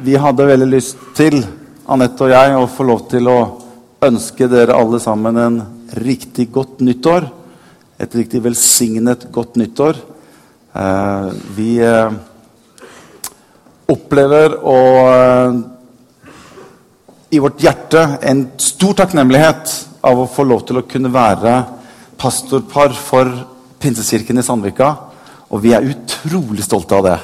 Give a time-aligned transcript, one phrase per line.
[0.00, 1.42] vi hadde veldig lyst til,
[1.92, 3.38] Anette og jeg, å få lov til å
[4.02, 5.58] ønske dere alle sammen en
[5.98, 7.26] riktig godt nyttår.
[8.02, 9.98] Et riktig velsignet godt nyttår.
[10.72, 12.14] Eh, vi eh,
[13.92, 14.78] opplever å
[15.10, 15.60] eh,
[17.32, 19.76] i vårt hjerte en stor takknemlighet
[20.08, 21.58] av å få lov til å kunne være
[22.20, 23.30] pastorpar for
[23.82, 24.90] Pinsekirken i Sandvika.
[25.52, 27.20] Og vi er utrolig stolte av det.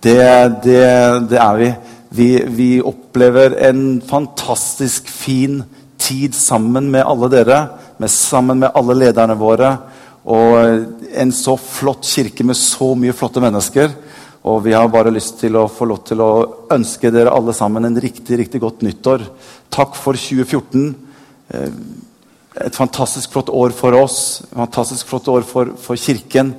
[0.00, 0.82] Det, det,
[1.30, 1.72] det er vi.
[2.08, 2.28] vi.
[2.46, 5.62] Vi opplever en fantastisk fin
[5.98, 7.62] tid sammen med alle dere.
[7.98, 9.72] Med, sammen med alle lederne våre.
[10.28, 13.90] Og en så flott kirke med så mye flotte mennesker.
[14.48, 16.32] Og vi har bare lyst til å få lov til å
[16.72, 19.26] ønske dere alle sammen en riktig riktig godt nyttår.
[19.74, 20.92] Takk for 2014.
[21.48, 21.72] Eh,
[22.68, 26.54] et fantastisk flott år for oss, et fantastisk flott år for, for Kirken.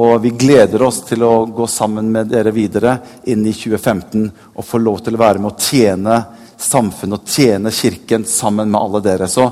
[0.00, 2.94] Og vi gleder oss til å gå sammen med dere videre
[3.28, 6.16] inn i 2015 og få lov til å være med å tjene
[6.62, 9.28] samfunnet og tjene Kirken sammen med alle dere.
[9.28, 9.50] Så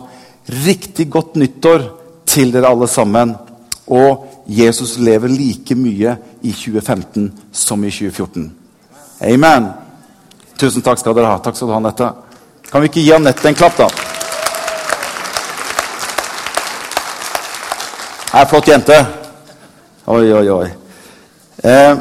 [0.64, 1.84] riktig godt nyttår
[2.24, 3.34] til dere alle sammen.
[3.90, 8.48] Og Jesus lever like mye i 2015 som i 2014.
[9.28, 9.70] Amen.
[10.56, 11.38] Tusen takk skal dere ha.
[11.44, 12.12] Takk skal du ha, Nette.
[12.70, 13.90] Kan vi ikke gi Anette en klapp, da?
[18.40, 19.19] Er flott jente.
[20.10, 20.68] Oi, oi, oi.
[21.62, 21.98] Eh,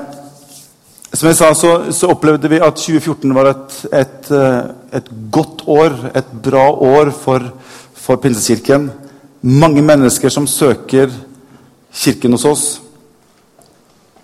[1.13, 5.61] som jeg sa, så, så, opplevde vi at 2014 var et, et, eh, et, godt
[5.69, 7.51] år, et bra år for,
[7.93, 8.89] for Pinsekirken.
[9.45, 11.13] Mange mennesker som søker
[11.93, 12.65] kirken hos oss.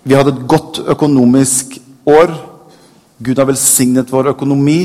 [0.02, 1.78] Vi hadde et godt økonomisk
[2.10, 2.34] år.
[3.22, 4.80] Gud har velsignet vår økonomi.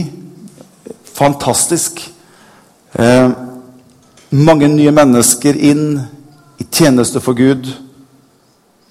[1.16, 2.04] Fantastisk.
[3.00, 3.28] Eh,
[4.28, 5.86] mange nye mennesker inn
[6.60, 7.78] i tjeneste for Gud.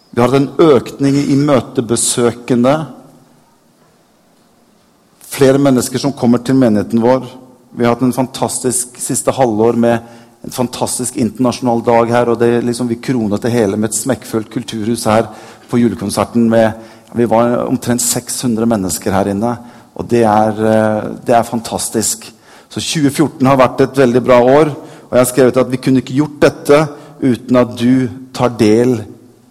[0.09, 2.73] Vi har hatt en økning i møtebesøkende.
[5.29, 7.27] Flere mennesker som kommer til menigheten vår.
[7.77, 10.15] Vi har hatt en fantastisk siste halvår med
[10.47, 12.30] en fantastisk internasjonal dag her.
[12.30, 15.27] og det liksom Vi kronet det hele med et smekkfullt kulturhus her
[15.69, 16.49] på julekonserten.
[16.49, 16.73] med
[17.14, 19.58] Vi var omtrent 600 mennesker her inne.
[19.95, 22.33] Og det er, eh, det er fantastisk.
[22.69, 24.69] Så 2014 har vært et veldig bra år.
[25.09, 26.87] Og jeg har skrevet at vi kunne ikke gjort dette
[27.21, 29.05] uten at du tar del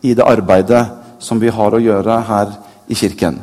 [0.09, 0.85] i det arbeidet
[1.23, 2.55] som vi har å gjøre her
[2.89, 3.41] i kirken.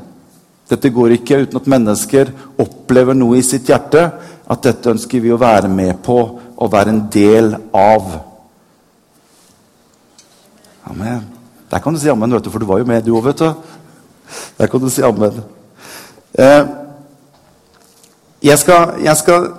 [0.69, 2.31] Dette går ikke uten at mennesker
[2.61, 4.07] opplever noe i sitt hjerte.
[4.45, 6.17] At dette ønsker vi å være med på
[6.55, 8.11] og være en del av.
[10.89, 11.25] Amen.
[11.69, 13.53] Der kan du si du, for du var jo med, du òg, vet du.
[14.57, 15.43] Der kan du si amen.
[16.33, 16.65] Eh,
[18.43, 19.49] jeg, skal, jeg skal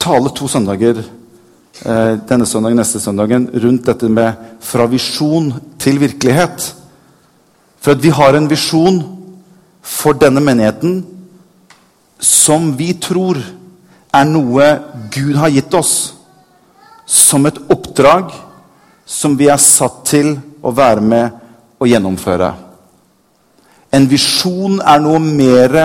[0.00, 1.02] tale to søndager
[1.84, 6.72] denne søndagen, neste søndagen rundt dette med fra visjon til virkelighet.
[7.78, 8.98] For at vi har en visjon
[9.82, 11.00] for denne menigheten
[12.18, 13.38] som vi tror
[14.14, 14.66] er noe
[15.14, 15.94] Gud har gitt oss.
[17.06, 18.32] Som et oppdrag
[19.08, 21.38] som vi er satt til å være med
[21.78, 22.50] og gjennomføre.
[23.94, 25.78] En visjon er noe mer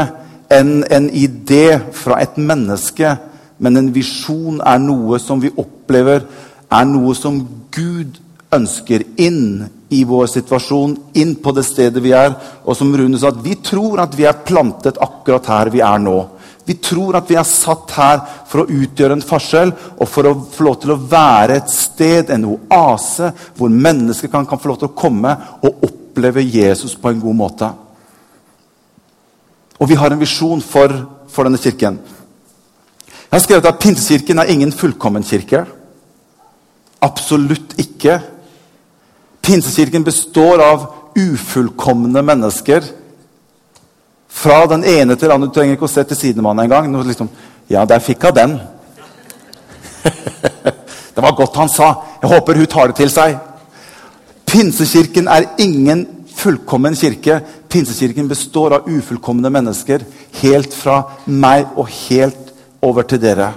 [0.51, 3.13] enn en idé fra et menneske
[3.57, 6.25] men en visjon er noe som vi opplever
[6.73, 7.39] er noe som
[7.73, 8.19] Gud
[8.53, 12.33] ønsker inn i vår situasjon, inn på det stedet vi er.
[12.65, 16.17] Og som Rune sa, vi tror at vi er plantet akkurat her vi er nå.
[16.63, 20.35] Vi tror at vi er satt her for å utgjøre en forskjell og for å
[20.53, 24.79] få lov til å være et sted, en oase, hvor mennesker kan, kan få lov
[24.79, 27.69] til å komme og oppleve Jesus på en god måte.
[29.81, 30.93] Og vi har en visjon for,
[31.27, 31.99] for denne kirken.
[33.33, 35.63] Jeg har skrevet at Pinsekirken er ingen fullkommen kirke.
[37.01, 38.19] Absolutt ikke.
[39.41, 40.83] Pinsekirken består av
[41.17, 42.85] ufullkomne mennesker.
[44.29, 45.49] Fra den ene til den andre.
[45.49, 46.93] Du trenger ikke å se til sidemannen engang.
[47.09, 47.31] Liksom,
[47.73, 48.55] ja, der fikk hun den.
[51.17, 51.89] det var godt han sa.
[52.21, 53.41] Jeg håper hun tar det til seg.
[54.45, 56.05] Pinsekirken er ingen
[56.37, 57.41] fullkommen kirke.
[57.65, 60.05] Pinsekirken består av ufullkomne mennesker.
[60.45, 62.42] Helt fra meg og helt
[62.83, 63.51] over til dere.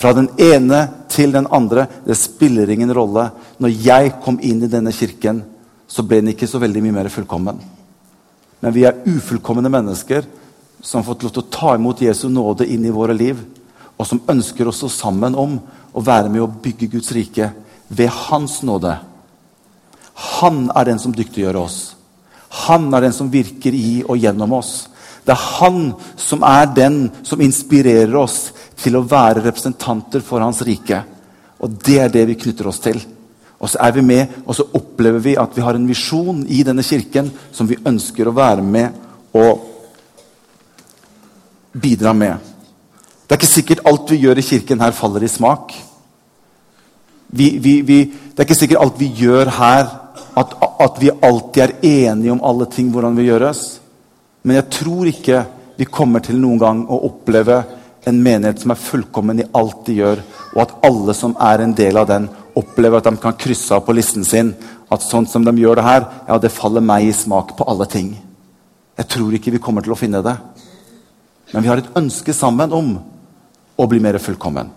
[0.00, 1.86] Fra den ene til den andre.
[2.06, 3.30] Det spiller ingen rolle.
[3.58, 5.42] Når jeg kom inn i denne kirken,
[5.90, 7.58] så ble den ikke så veldig mye mer fullkommen.
[8.60, 10.26] Men vi er ufullkomne mennesker
[10.80, 13.40] som har fått lov til å ta imot Jesu nåde inn i våre liv.
[14.00, 15.58] Og som ønsker å stå sammen om
[15.92, 17.50] å være med å bygge Guds rike
[17.88, 18.94] ved Hans nåde.
[20.40, 21.78] Han er den som dyktiggjør oss.
[22.66, 24.88] Han er den som virker i og gjennom oss.
[25.24, 28.50] Det er han som er den som inspirerer oss
[28.80, 31.02] til å være representanter for hans rike.
[31.60, 33.00] Og det er det vi knytter oss til.
[33.60, 36.62] Og så er vi med, og så opplever vi at vi har en visjon i
[36.64, 39.66] denne kirken som vi ønsker å være med og
[41.76, 42.38] bidra med.
[43.26, 45.74] Det er ikke sikkert alt vi gjør i kirken her, faller i smak.
[47.30, 49.84] Vi, vi, vi, det er ikke sikkert alt vi gjør her,
[50.40, 53.79] at, at, vi alltid er enige om alle ting, hvordan vi gjøres.
[54.42, 55.44] Men jeg tror ikke
[55.76, 57.62] vi kommer til noen gang å oppleve
[58.08, 60.22] en menighet som er fullkommen i alt de gjør,
[60.54, 63.84] og at alle som er en del av den, opplever at de kan krysse av
[63.86, 64.54] på listen sin
[64.90, 67.86] at sånn som de gjør det her, ja, det faller meg i smak på alle
[67.90, 68.10] ting.
[68.98, 70.34] Jeg tror ikke vi kommer til å finne det.
[71.52, 72.96] Men vi har et ønske sammen om
[73.80, 74.68] å bli mer fullkommen.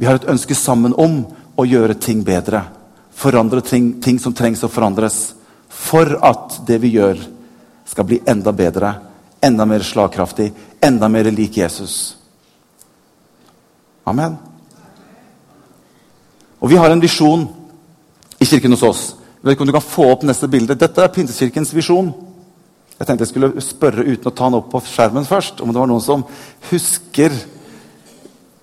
[0.00, 1.22] Vi har et ønske sammen om
[1.58, 2.62] å gjøre ting bedre.
[3.16, 5.34] Forandre ting, ting som trengs å forandres.
[5.68, 7.20] For at det vi gjør,
[7.90, 8.94] skal bli enda bedre,
[9.42, 12.16] enda mer slagkraftig, enda mer lik Jesus.
[14.04, 14.36] Amen.
[16.60, 17.48] Og vi har en visjon
[18.38, 19.02] i kirken hos oss.
[19.40, 20.76] Jeg vet ikke om du kan få opp neste bilde.
[20.78, 22.12] Dette er Pinsekirkens visjon.
[22.98, 25.80] Jeg tenkte jeg skulle spørre uten å ta den opp på skjermen først, om det
[25.80, 26.22] var noen som
[26.68, 27.34] husker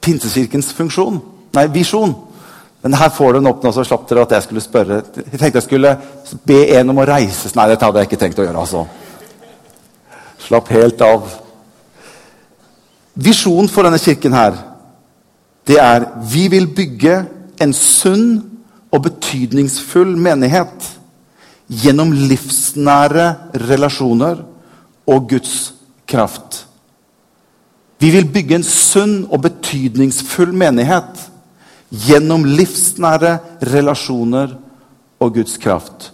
[0.05, 1.17] Pinsekirkens funksjon.
[1.57, 2.13] Nei, visjon.
[2.85, 5.01] Men her får du den opp nå, så slapp dere at jeg skulle spørre.
[5.17, 5.97] Jeg tenkte jeg skulle
[6.47, 8.61] be en om å reise Nei, dette hadde jeg ikke tenkt å gjøre.
[8.61, 8.85] altså.
[10.47, 11.27] Slapp helt av.
[13.17, 14.55] Visjonen for denne kirken her,
[15.67, 17.17] det er vi vil bygge
[17.59, 18.29] en sunn
[18.93, 20.85] og betydningsfull menighet
[21.67, 23.25] gjennom livsnære
[23.67, 24.45] relasjoner
[25.07, 25.57] og Guds
[26.07, 26.63] kraft.
[27.99, 31.25] Vi vil bygge en sunn og betydningsfull menighet
[31.91, 33.37] gjennom livsnære
[33.73, 34.53] relasjoner
[35.19, 36.13] og Guds kraft.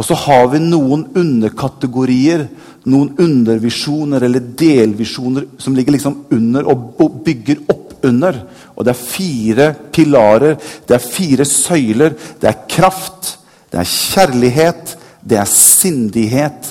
[0.00, 2.46] Og så har vi noen underkategorier,
[2.88, 8.38] noen undervisjoner eller delvisjoner som ligger liksom under og bygger opp under.
[8.78, 10.54] Og det er fire pilarer,
[10.88, 12.16] det er fire søyler.
[12.40, 13.34] Det er kraft,
[13.68, 16.70] det er kjærlighet, det er sindighet,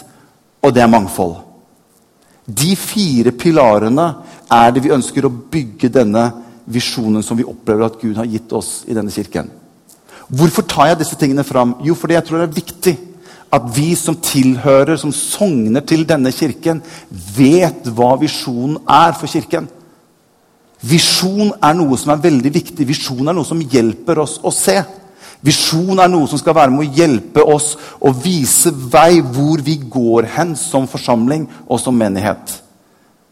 [0.66, 1.36] og det er mangfold.
[2.50, 4.08] De fire pilarene
[4.50, 6.24] er det vi ønsker å bygge denne
[6.66, 9.54] visjonen som vi opplever at Gud har gitt oss i denne kirken.
[10.30, 11.76] Hvorfor tar jeg disse tingene fram?
[11.86, 12.96] Jo, fordi jeg tror det er viktig
[13.52, 19.68] at vi som tilhører, som sogner til denne kirken, vet hva visjonen er for kirken.
[20.80, 22.88] Visjon er noe som er veldig viktig.
[22.88, 24.78] Visjon er noe som hjelper oss å se.
[25.44, 29.78] Visjon er noe som skal være med å hjelpe oss å vise vei hvor vi
[29.80, 32.60] går hen som forsamling og som menighet.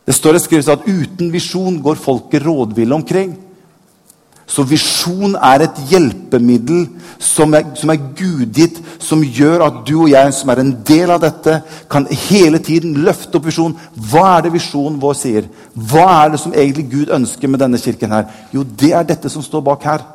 [0.07, 3.33] Det står skrevet at uten visjon går folket rådville omkring.
[4.47, 6.85] Så visjon er et hjelpemiddel
[7.19, 11.11] som er, som er gudgitt, som gjør at du og jeg som er en del
[11.11, 11.57] av dette,
[11.91, 13.75] kan hele tiden løfte opp visjon.
[14.07, 15.49] Hva er det visjonen vår sier?
[15.75, 18.15] Hva er det som egentlig Gud ønsker med denne kirken?
[18.15, 18.31] her?
[18.55, 20.07] Jo, det er dette som står bak her.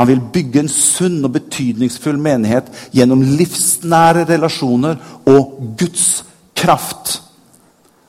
[0.00, 4.96] Han vil bygge en sunn og betydningsfull menighet gjennom livsnære relasjoner
[5.28, 6.24] og Guds
[6.56, 7.20] kraft.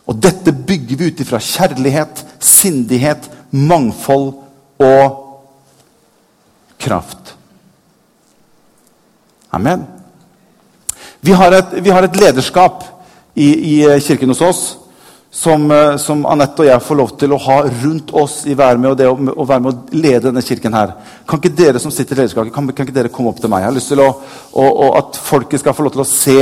[0.07, 4.33] Og dette bygger vi ut ifra kjærlighet, sindighet, mangfold
[4.79, 5.23] og
[6.77, 7.35] kraft.
[9.49, 9.85] Amen.
[11.19, 12.83] Vi har et, vi har et lederskap
[13.33, 14.61] i, i kirken hos oss
[15.31, 18.79] som, eh, som, Anette og jeg får lov til å ha rundt oss i være
[18.81, 20.95] med, og det å, å, være med å lede denne kirken her.
[21.27, 23.65] Kan ikke dere som sitter i lederskapet, kan, kan, ikke dere komme opp til meg?
[23.65, 24.07] Jeg har lyst til å,
[24.53, 26.39] å, å, at folket skal få lov til å se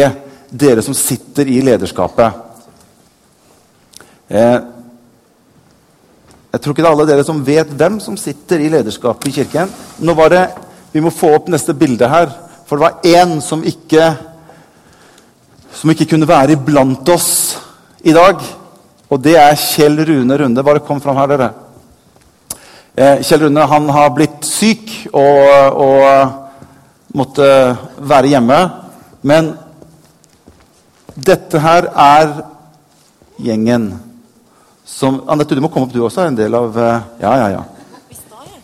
[0.48, 2.44] dere som sitter i lederskapet.
[4.30, 4.58] Eh,
[6.56, 9.34] jeg tror ikke det er alle dere som vet hvem som sitter i lederskapet i
[9.42, 9.72] kirken.
[10.00, 10.46] Nå var det,
[10.96, 12.30] Vi må få opp neste bilde her.
[12.64, 14.14] For det var én som ikke
[15.76, 17.58] som ikke kunne være iblant oss
[18.00, 18.40] i dag.
[19.12, 20.64] Og det er Kjell Rune Runde.
[20.64, 21.50] Bare kom fram her, dere.
[22.96, 27.52] Eh, Kjell Rune han har blitt syk og, og måtte
[28.00, 28.64] være hjemme.
[29.28, 29.52] Men
[31.20, 32.38] dette her er
[33.44, 33.92] gjengen
[34.86, 37.48] som Anette, du må komme opp, du også er en del av eh, Ja, ja,
[37.58, 37.64] ja.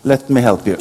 [0.04, 0.76] Let me help you.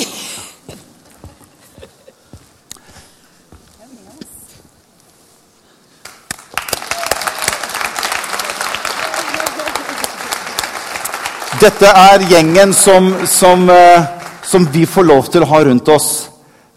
[11.61, 14.05] Dette er gjengen som, som, uh,
[14.41, 16.07] som, vi får lov til å ha rundt oss.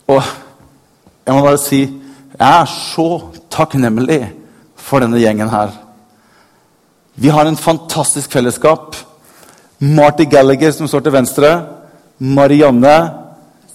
[0.04, 1.80] Og jeg må bare si
[2.35, 3.09] jeg er så
[3.49, 4.21] takknemlig
[4.76, 5.73] for denne gjengen her.
[7.14, 8.97] Vi har en fantastisk fellesskap.
[9.78, 11.52] Marty Gallagher, som står til venstre.
[12.18, 13.11] Marianne,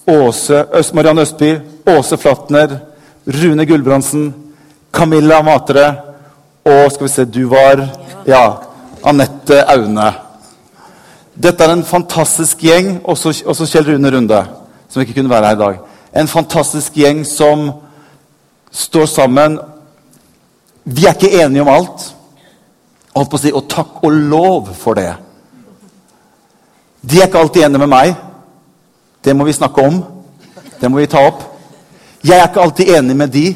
[0.08, 2.78] Åse, Øst, Marianne Østby, Åse Flatner,
[3.26, 4.34] Rune Gulbrandsen,
[4.92, 6.10] Camilla Matre
[6.64, 7.88] og skal vi se, du var
[8.26, 8.44] Ja,
[9.04, 10.12] Anette Aune.
[11.34, 14.40] Dette er en fantastisk gjeng, også, også Kjell Rune Runde,
[14.88, 15.78] som ikke kunne være her i dag.
[16.20, 17.70] En fantastisk gjeng som
[18.70, 19.58] står sammen.
[20.84, 22.10] Vi er ikke enige om alt.
[23.14, 25.12] Holdt på å si, Og takk og lov for det.
[27.00, 28.14] De er ikke alltid enige med meg.
[29.24, 30.02] Det må vi snakke om.
[30.80, 31.42] Det må vi ta opp.
[32.24, 33.46] Jeg er ikke alltid enig med de.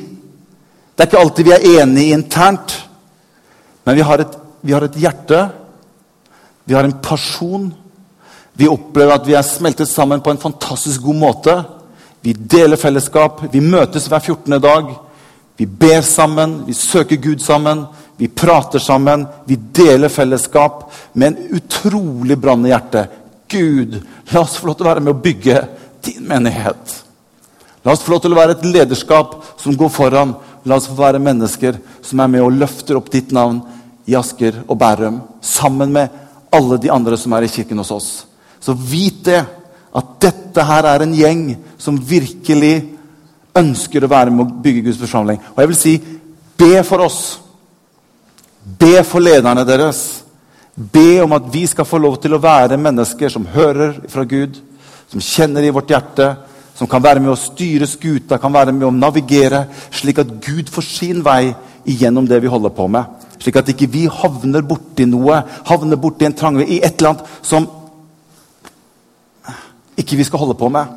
[0.94, 2.74] Det er ikke alltid vi er enige internt.
[3.84, 5.40] Men vi har et, vi har et hjerte.
[6.64, 7.68] Vi har en person.
[8.54, 11.56] Vi opplever at vi er smeltet sammen på en fantastisk god måte.
[12.24, 13.42] Vi deler fellesskap.
[13.52, 14.60] Vi møtes hver 14.
[14.62, 14.94] dag.
[15.56, 17.84] Vi ber sammen, vi søker Gud sammen,
[18.16, 19.26] vi prater sammen.
[19.44, 23.06] Vi deler fellesskap med en utrolig brannende hjerte.
[23.48, 25.62] Gud, la oss få lov til å være med å bygge
[26.04, 27.00] din menighet.
[27.84, 30.36] La oss få lov til å være et lederskap som går foran.
[30.64, 33.60] La oss få være mennesker som er med og løfter opp ditt navn
[34.08, 35.20] i Asker og Bærum.
[35.44, 36.22] Sammen med
[36.54, 38.10] alle de andre som er i kirken hos oss.
[38.60, 39.42] Så vit det,
[39.94, 41.46] at dette her er en gjeng
[41.78, 42.74] som virkelig
[43.54, 45.38] ønsker å være med å bygge Guds forsamling.
[45.54, 45.94] Og jeg vil si
[46.58, 47.20] be for oss.
[48.64, 50.24] Be for lederne deres.
[50.74, 54.56] Be om at vi skal få lov til å være mennesker som hører fra Gud,
[55.12, 56.32] som kjenner i vårt hjerte,
[56.74, 60.72] som kan være med å styre skuta, kan være med å navigere, slik at Gud
[60.72, 61.52] får sin vei
[61.86, 63.22] igjennom det vi holder på med.
[63.38, 67.38] Slik at ikke vi havner borti noe, havner borti en trang i et eller annet
[67.44, 67.68] som
[70.00, 70.88] ikke vi skal holde på med.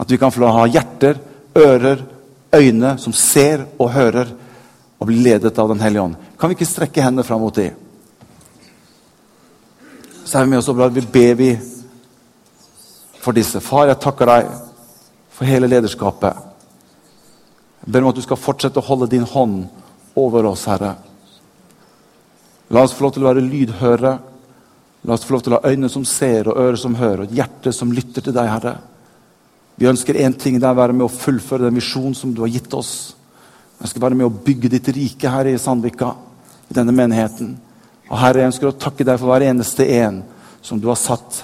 [0.00, 1.20] At vi kan få ha hjerter,
[1.54, 2.02] ører,
[2.54, 4.32] øyne som ser og hører,
[5.04, 6.16] og bli ledet av Den hellige ånd.
[6.40, 7.76] Kan vi ikke strekke hendene fram mot dem?
[10.24, 10.88] Så er vi med oss og bra.
[10.88, 11.58] Vi ber
[13.20, 13.60] for disse.
[13.60, 14.48] Far, jeg takker deg
[15.34, 16.40] for hele lederskapet.
[17.84, 19.66] Jeg ber om at du skal fortsette å holde din hånd
[20.16, 20.94] over oss, Herre.
[22.72, 24.14] La oss få lov til å være lydhøre.
[25.04, 27.28] La oss få lov til å ha øyne som ser, og ører som hører, og
[27.28, 28.78] et hjerte som lytter til deg, Herre.
[29.76, 32.40] Vi ønsker én ting, det er å være med å fullføre den visjonen som du
[32.40, 33.12] har gitt oss.
[33.84, 36.14] Jeg skal være med å bygge ditt rike her i Sandvika,
[36.72, 37.50] i denne menigheten.
[38.08, 40.22] Og Herre, jeg ønsker å takke deg for hver eneste en
[40.64, 41.42] som du har satt.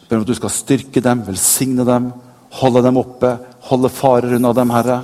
[0.00, 2.08] Jeg ber om at du skal styrke dem, velsigne dem,
[2.56, 3.34] holde dem oppe,
[3.68, 5.02] holde farer unna dem, Herre.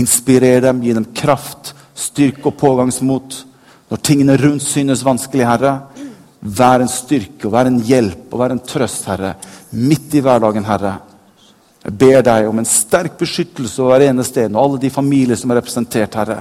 [0.00, 3.42] Inspirere dem, gi dem kraft, styrke og pågangsmot.
[3.92, 5.78] Når tingene rundt synes vanskelig, Herre,
[6.40, 9.36] vær en styrke, og vær en hjelp og vær en trøst, Herre.
[9.76, 10.96] Midt i hverdagen, Herre.
[11.84, 15.36] Jeg ber deg om en sterk beskyttelse over hver eneste en og alle de familier
[15.36, 16.38] som er representert, Herre.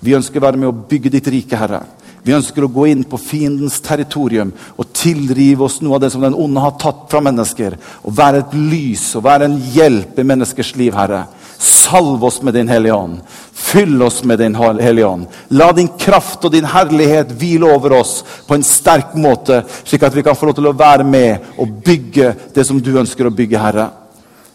[0.00, 1.80] Vi ønsker å være med å bygge ditt rike, Herre.
[2.20, 6.24] Vi ønsker å gå inn på fiendens territorium og tilrive oss noe av det som
[6.24, 7.78] den onde har tatt fra mennesker.
[8.04, 11.22] Og være et lys og være en hjelp i menneskers liv, Herre.
[11.60, 13.22] Salv oss med Din Hellige Ånd.
[13.52, 15.26] Fyll oss med Din Hellige Ånd.
[15.56, 20.16] La din kraft og din herlighet hvile over oss på en sterk måte, slik at
[20.16, 23.34] vi kan få lov til å være med og bygge det som du ønsker å
[23.34, 23.88] bygge, Herre.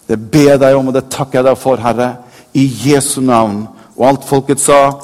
[0.08, 2.10] Det ber jeg deg om, og det takker jeg deg for, Herre.
[2.54, 3.66] I Jesu navn.
[3.96, 5.00] Og alt folket sa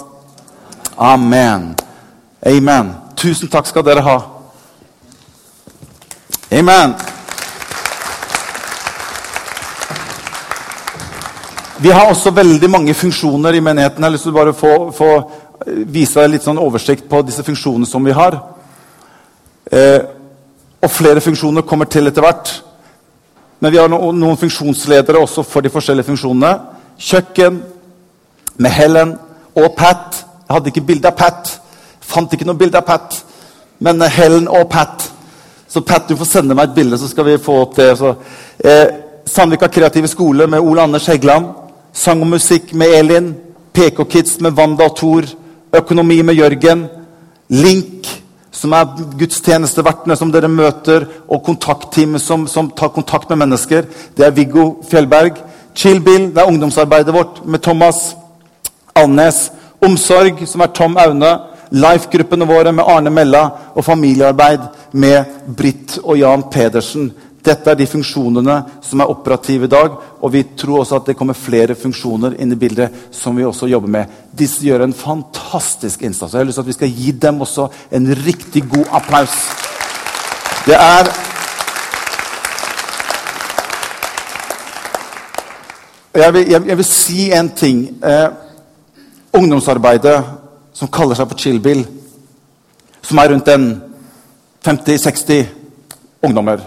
[1.02, 1.72] Amen.
[2.46, 2.92] Amen.
[3.18, 4.18] Tusen takk skal dere ha.
[6.52, 6.94] Amen.
[11.82, 13.98] Vi har også veldig mange funksjoner i menigheten.
[13.98, 15.12] Jeg har lyst til å bare få, få
[15.90, 18.38] vise deg litt sånn oversikt på disse funksjonene som vi har.
[19.72, 20.02] Eh,
[20.82, 22.52] og flere funksjoner kommer til etter hvert.
[23.62, 26.52] Men vi har noen, funksjonsledere også for de forskjellige funksjonene.
[26.98, 27.62] Kjøkken
[28.58, 29.16] med Helen
[29.56, 30.24] og Pat.
[30.48, 31.52] Jeg hadde ikke bilde av Pat.
[32.02, 33.20] Fant ikke noe bilde av Pat.
[33.80, 35.06] Men Helen og Pat.
[35.70, 37.94] Så Pat, du får sende meg et bilde, så skal vi få opp det.
[37.98, 38.16] Så,
[38.66, 38.88] eh,
[39.26, 41.54] Sandvika kreative skole med Ole Anders Heggeland.
[41.94, 43.36] Sang og musikk med Elin.
[43.74, 45.24] PK Kids med Wanda og Thor.
[45.74, 46.90] Økonomi med Jørgen.
[47.50, 48.01] Link,
[48.52, 48.90] som er
[49.20, 53.88] gudstjenestevertene som dere møter, og kontaktteamet som, som, tar kontakt med mennesker.
[54.18, 55.40] Det er Viggo Fjellberg.
[55.76, 58.12] Chillbill, det er ungdomsarbeidet vårt med Thomas
[58.96, 59.50] Alnes.
[59.82, 61.32] Omsorg, som er Tom Aune.
[61.72, 63.46] Life-gruppene våre med Arne Mella.
[63.76, 65.24] Og familiearbeid med
[65.58, 67.12] Britt og Jan Pedersen.
[67.42, 69.96] Dette er de funksjonene som er operative i dag.
[70.22, 73.70] Og vi tror også at det kommer flere funksjoner inn i bildet som vi også
[73.72, 74.20] jobber med.
[74.38, 76.34] Disse gjør en fantastisk innsats.
[76.34, 79.36] og Jeg har lyst til at vi skal gi dem også en riktig god applaus.
[80.66, 81.14] Det er
[86.14, 88.04] Jeg vil, jeg, jeg vil si en ting.
[88.04, 88.30] Eh,
[89.34, 90.18] ungdomsarbeidet
[90.74, 91.86] som kaller seg for Chillbill,
[93.02, 93.66] som er rundt en
[94.66, 95.46] 50-60
[96.22, 96.60] ungdommer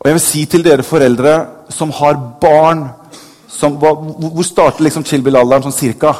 [0.00, 1.34] og jeg vil si til dere foreldre
[1.72, 2.86] som har barn
[3.50, 6.14] som, Hvor starter liksom Chilbil-alderen sånn cirka?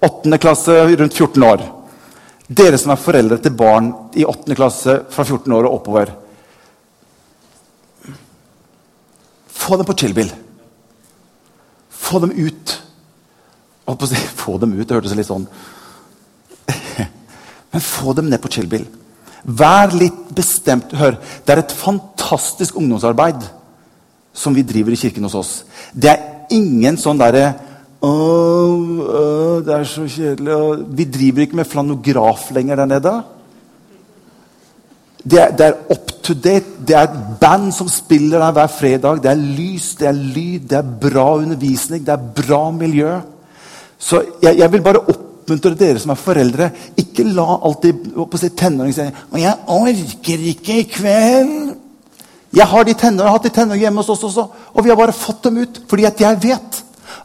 [0.00, 1.64] Åttende klasse, rundt 14 år.
[2.48, 6.14] Dere som er foreldre til barn i åttende klasse fra 14 år og oppover.
[9.60, 10.32] Få dem på Chillbill.
[11.90, 12.76] Få dem ut.
[14.40, 15.48] Få dem ut, det hørtes litt sånn
[17.72, 18.86] Men få dem ned på Chillbill.
[19.44, 20.92] Vær litt bestemt.
[20.96, 21.16] Hør,
[21.46, 23.46] det er et fantastisk ungdomsarbeid
[24.36, 25.52] som vi driver i kirken hos oss.
[25.92, 27.50] Det er ingen sånn derre
[28.00, 30.86] det er så kjedelig.
[30.96, 33.12] Vi driver ikke med flanograf lenger der nede.
[35.20, 36.64] Det er, det er, up to date.
[36.88, 39.22] Det er et band som spiller der hver fredag.
[39.22, 43.18] Det er lys, det er lyd, det er bra undervisning, det er bra miljø.
[43.98, 45.04] Så jeg, jeg vil bare
[45.50, 46.70] oppmuntre dere som er foreldre.
[47.00, 51.76] Ikke la alltid på si, tenåring si 'Jeg orker ikke i kveld'.
[52.52, 54.96] Jeg har de tenåring, har hatt de tenåringene hjemme hos oss også, og vi har
[54.96, 56.82] bare fått dem ut fordi at jeg vet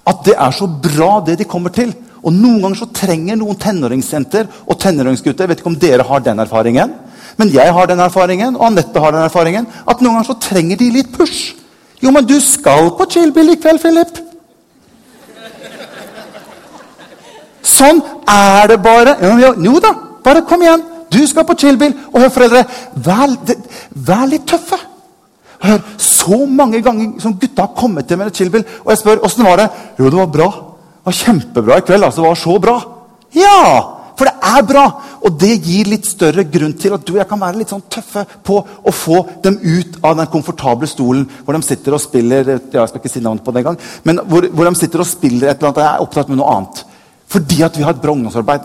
[0.07, 1.93] at det er så bra, det de kommer til.
[2.23, 6.19] Og Noen ganger så trenger noen tenåringsjenter og tenåringsgutter Jeg vet ikke om dere har
[6.19, 6.93] den erfaringen.
[7.37, 10.77] Men jeg har den erfaringen, og Anette har den erfaringen, at noen ganger så trenger
[10.77, 11.53] de litt push.
[12.01, 14.24] Jo, men du skal på Chillbill i kveld, Philip.
[17.65, 19.17] Sånn er det bare.
[19.63, 19.93] Jo da,
[20.25, 20.83] bare kom igjen.
[21.11, 21.95] Du skal på chillbil.
[22.13, 22.65] Og hør, foreldre,
[23.05, 23.33] vær,
[24.07, 24.79] vær litt tøffe.
[25.65, 29.25] Hør, Så mange ganger som gutta har kommet til med et Chillbill, og jeg spør
[29.25, 29.67] åssen var det.
[29.99, 30.47] Jo, det var bra.
[30.49, 32.03] Det var kjempebra i kveld.
[32.03, 32.77] altså, Det var så bra.
[33.33, 33.61] Ja!
[34.15, 34.85] For det er bra!
[35.27, 37.83] Og det gir litt større grunn til at du og jeg kan være litt sånn
[37.91, 42.53] tøffe på å få dem ut av den komfortable stolen hvor de sitter og spiller
[42.53, 45.09] ja, jeg skal ikke si navnet på det engang, men hvor, hvor, de sitter og
[45.09, 46.83] spiller et eller annet, jeg er opptatt med noe annet.
[47.27, 48.61] Fordi at vi har et bra ungdomsarbeid.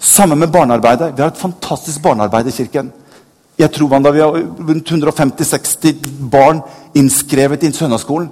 [0.00, 1.14] Sammen med barnearbeidet.
[1.16, 2.92] Vi har et fantastisk barnearbeid i kirken.
[3.58, 4.32] Jeg tror man da Vi har
[4.68, 6.62] rundt 150-60 barn
[6.94, 8.28] innskrevet i søndagsskolen.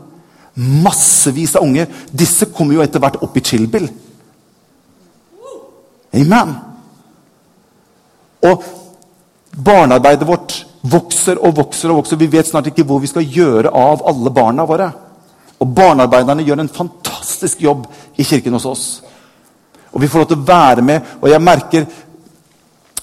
[0.54, 1.86] Massevis av unger.
[2.10, 3.88] Disse kommer jo etter hvert opp i Chillbill.
[6.12, 6.56] Amen.
[8.42, 8.64] Og
[9.56, 12.20] barnearbeidet vårt vokser og vokser og vokser.
[12.20, 14.90] Vi vet snart ikke hvor vi skal gjøre av alle barna våre.
[15.62, 17.86] Og barnearbeiderne gjør en fantastisk jobb
[18.18, 18.86] i kirken hos oss.
[19.92, 21.12] Og vi får lov til å være med.
[21.20, 21.86] Og jeg merker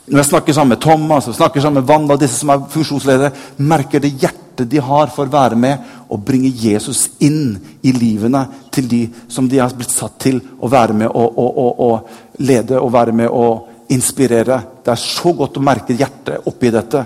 [0.09, 3.29] når jeg snakker sammen med Thomas og snakker sammen med Wanda, disse som er funksjonsledere,
[3.61, 7.53] merker det hjertet de har for å være med og bringe Jesus inn
[7.85, 8.41] i livene
[8.73, 12.41] til de som de har blitt satt til å være med og, og, og, og
[12.41, 14.59] lede og være med og inspirere.
[14.81, 17.05] Det er så godt å merke hjertet oppi dette.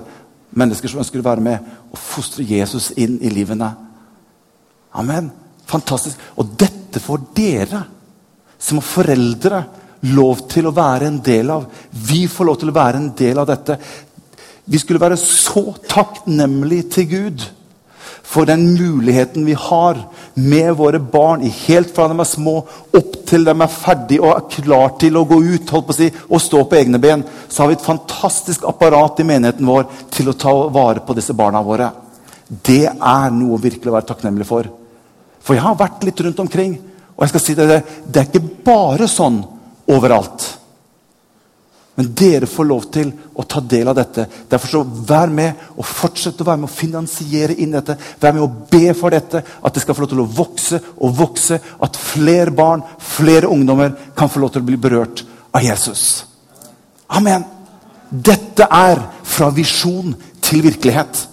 [0.55, 3.67] Mennesker som ønsker å være med og fostre Jesus inn i livene.
[4.95, 5.27] Amen.
[5.67, 6.19] Fantastisk.
[6.39, 7.83] Og dette får dere
[8.63, 9.65] som foreldre
[10.11, 11.67] lov til å være en del av.
[11.91, 13.77] Vi får lov til å være en del av dette.
[14.65, 17.45] Vi skulle være så takknemlige til Gud
[18.33, 19.97] for den muligheten vi har
[20.33, 22.55] med våre barn helt fra de er små
[22.97, 25.97] opp til de er ferdige og er klar til å gå ut holdt på å
[25.97, 27.21] si, og stå på egne ben.
[27.45, 29.85] Så har vi et fantastisk apparat i menigheten vår
[30.15, 31.91] til å ta vare på disse barna våre.
[32.47, 34.71] Det er noe virkelig å være takknemlig for.
[35.43, 36.77] For jeg har vært litt rundt omkring.
[37.13, 39.43] Og jeg skal si det, det er ikke bare sånn
[39.91, 40.45] overalt.
[41.95, 44.25] Men dere får lov til å ta del av dette.
[44.49, 47.95] Derfor så Vær med og fortsett å være med å finansiere inn dette.
[48.21, 51.13] Vær med å be for dette, at det skal få lov til å vokse og
[51.19, 51.59] vokse.
[51.85, 55.21] At flere barn, flere ungdommer kan få lov til å bli berørt
[55.53, 56.23] av Jesus.
[57.13, 57.45] Amen.
[58.09, 61.27] Dette er fra visjon til virkelighet.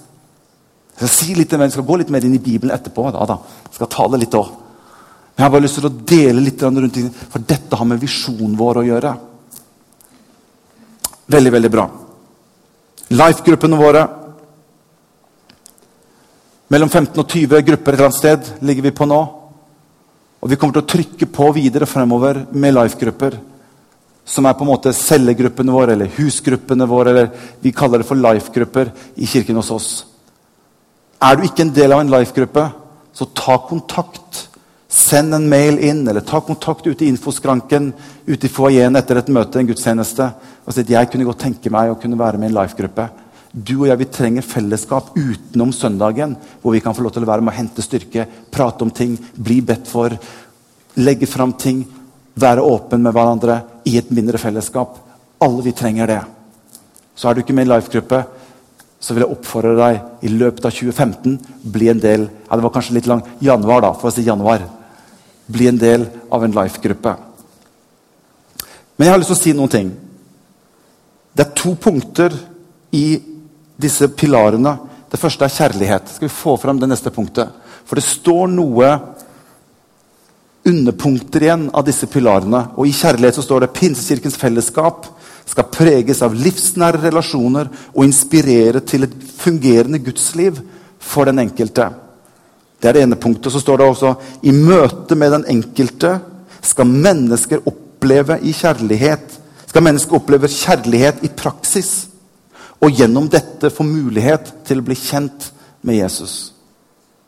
[1.00, 3.08] Jeg skal, si litt, jeg skal gå litt mer inn i Bibelen etterpå.
[3.14, 3.38] Da, da.
[3.70, 4.66] Jeg skal tale litt også.
[5.40, 8.58] Jeg har bare lyst til å dele litt rundt det, for dette har med visjonen
[8.58, 9.12] vår å gjøre.
[11.32, 11.84] Veldig, veldig bra.
[13.16, 14.02] Life-gruppene våre
[16.70, 19.16] Mellom 15 og 20 grupper et eller annet sted ligger vi på nå.
[20.44, 23.38] Og vi kommer til å trykke på videre fremover med life-grupper.
[24.28, 27.16] Som er på en måte cellegruppene våre eller husgruppene våre.
[27.16, 29.90] eller Vi kaller det for life-grupper i kirken hos oss.
[31.16, 32.68] Er du ikke en del av en life-gruppe,
[33.16, 34.49] så ta kontakt
[34.90, 37.92] Send en mail inn, eller ta kontakt ute i infoskranken
[38.26, 40.26] ute i foajeen etter et møte, en gudstjeneste,
[40.66, 43.06] og si at jeg kunne godt tenke meg å kunne være med i en life-gruppe.
[43.54, 47.30] Du og jeg vi trenger fellesskap utenom søndagen, hvor vi kan få lov til å
[47.30, 50.14] være med å hente styrke, prate om ting, bli bedt for,
[50.98, 51.84] legge fram ting,
[52.34, 54.98] være åpen med hverandre i et mindre fellesskap.
[55.42, 56.20] Alle vi trenger det.
[57.14, 58.24] Så er du ikke med i life-gruppe,
[59.00, 61.38] så vil jeg oppfordre deg i løpet av 2015
[61.72, 64.66] bli en del ja det var kanskje litt lang januar da, for å si januar,
[65.50, 67.14] bli en del av en Life-gruppe.
[68.96, 69.90] Men jeg har lyst til å si noen ting.
[71.32, 72.34] Det er to punkter
[72.96, 73.20] i
[73.80, 74.74] disse pilarene.
[75.10, 76.10] Det første er kjærlighet.
[76.14, 77.54] Skal vi få fram det neste punktet?
[77.88, 78.90] For det står noe
[80.68, 82.66] underpunkter igjen av disse pilarene.
[82.76, 85.08] Og i kjærlighet så står det Pinsekirkens fellesskap
[85.50, 90.60] skal preges av livsnære relasjoner og inspirere til et fungerende gudsliv
[91.00, 91.88] for den enkelte.
[92.80, 93.52] Det er det ene punktet.
[93.52, 96.18] Så står det også i møte med den enkelte
[96.64, 99.40] skal mennesker oppleve i kjærlighet
[99.70, 102.08] skal mennesker oppleve kjærlighet i praksis.
[102.82, 105.50] Og gjennom dette få mulighet til å bli kjent
[105.86, 106.52] med Jesus.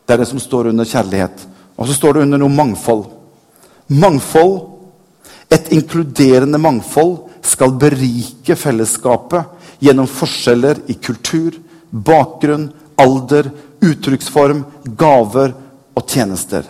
[0.03, 1.45] Det er det som står under kjærlighet.
[1.79, 3.05] Og så står det under noe mangfold.
[3.93, 4.57] Mangfold,
[5.53, 11.55] et inkluderende mangfold, skal berike fellesskapet gjennom forskjeller i kultur,
[11.91, 13.51] bakgrunn, alder,
[13.83, 14.64] uttrykksform,
[14.99, 15.55] gaver
[15.97, 16.62] og tjenester.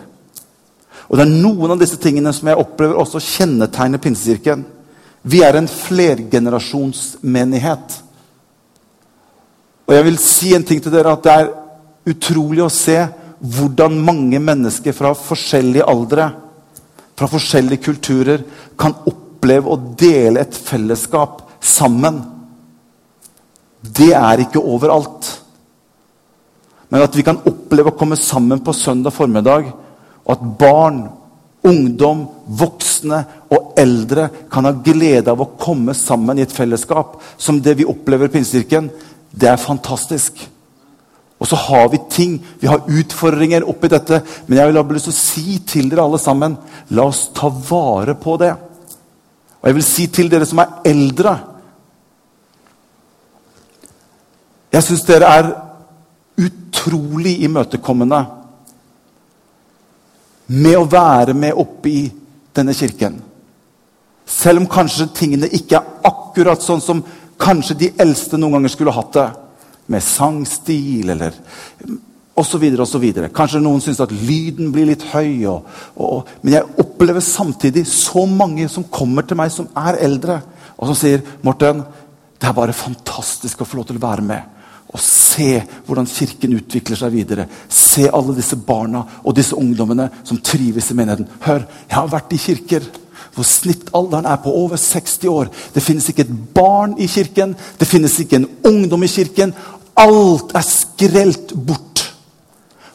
[1.09, 4.65] Og Det er noen av disse tingene som jeg opplever også kjennetegner Pinsekirken.
[5.21, 8.03] Vi er en flergenerasjonsmenighet.
[9.87, 11.53] Og jeg vil si en ting til dere, at det er
[12.13, 13.07] utrolig å se
[13.43, 16.31] hvordan mange mennesker fra forskjellige aldre,
[17.19, 18.43] fra forskjellige kulturer,
[18.79, 22.23] kan oppleve å dele et fellesskap sammen.
[23.83, 25.42] Det er ikke overalt.
[26.93, 29.71] Men at vi kan oppleve å komme sammen på søndag formiddag
[30.23, 30.99] og at barn,
[31.65, 37.57] ungdom, voksne og eldre kan ha glede av å komme sammen i et fellesskap som
[37.65, 38.91] det vi opplever i Pinsekirken,
[39.33, 40.37] det er fantastisk.
[41.41, 44.21] Og så har vi ting, vi har utfordringer oppi dette.
[44.45, 46.59] Men jeg vil ha lyst til å si til dere alle sammen
[46.93, 48.53] la oss ta vare på det.
[49.59, 51.39] Og jeg vil si til dere som er eldre
[54.73, 55.47] Jeg syns dere er
[56.39, 58.23] utrolig imøtekommende
[60.53, 62.01] med å være med oppe i
[62.55, 63.19] denne kirken.
[64.29, 67.03] Selv om kanskje tingene ikke er akkurat sånn som
[67.41, 69.29] kanskje de eldste noen ganger skulle hatt det.
[69.91, 71.35] Med sangstil eller
[72.39, 72.63] osv.
[72.85, 73.07] osv.
[73.35, 75.43] Kanskje noen syns at lyden blir litt høy.
[75.51, 80.39] Og, og, men jeg opplever samtidig så mange som kommer til meg som er eldre,
[80.77, 81.83] og som sier Morten,
[82.39, 84.52] det er bare fantastisk å få lov til å være med
[84.93, 87.47] og se hvordan Kirken utvikler seg videre.
[87.69, 91.29] Se alle disse barna og disse ungdommene som trives i menigheten.
[91.41, 92.85] Hør, jeg har vært i kirker
[93.33, 95.49] hvor snittalderen er på over 60 år.
[95.73, 99.55] Det finnes ikke et barn i kirken, det finnes ikke en ungdom i kirken.
[99.97, 102.03] Alt er skrelt bort.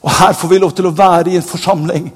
[0.03, 2.13] Og her får vi lov til å være i en forsamling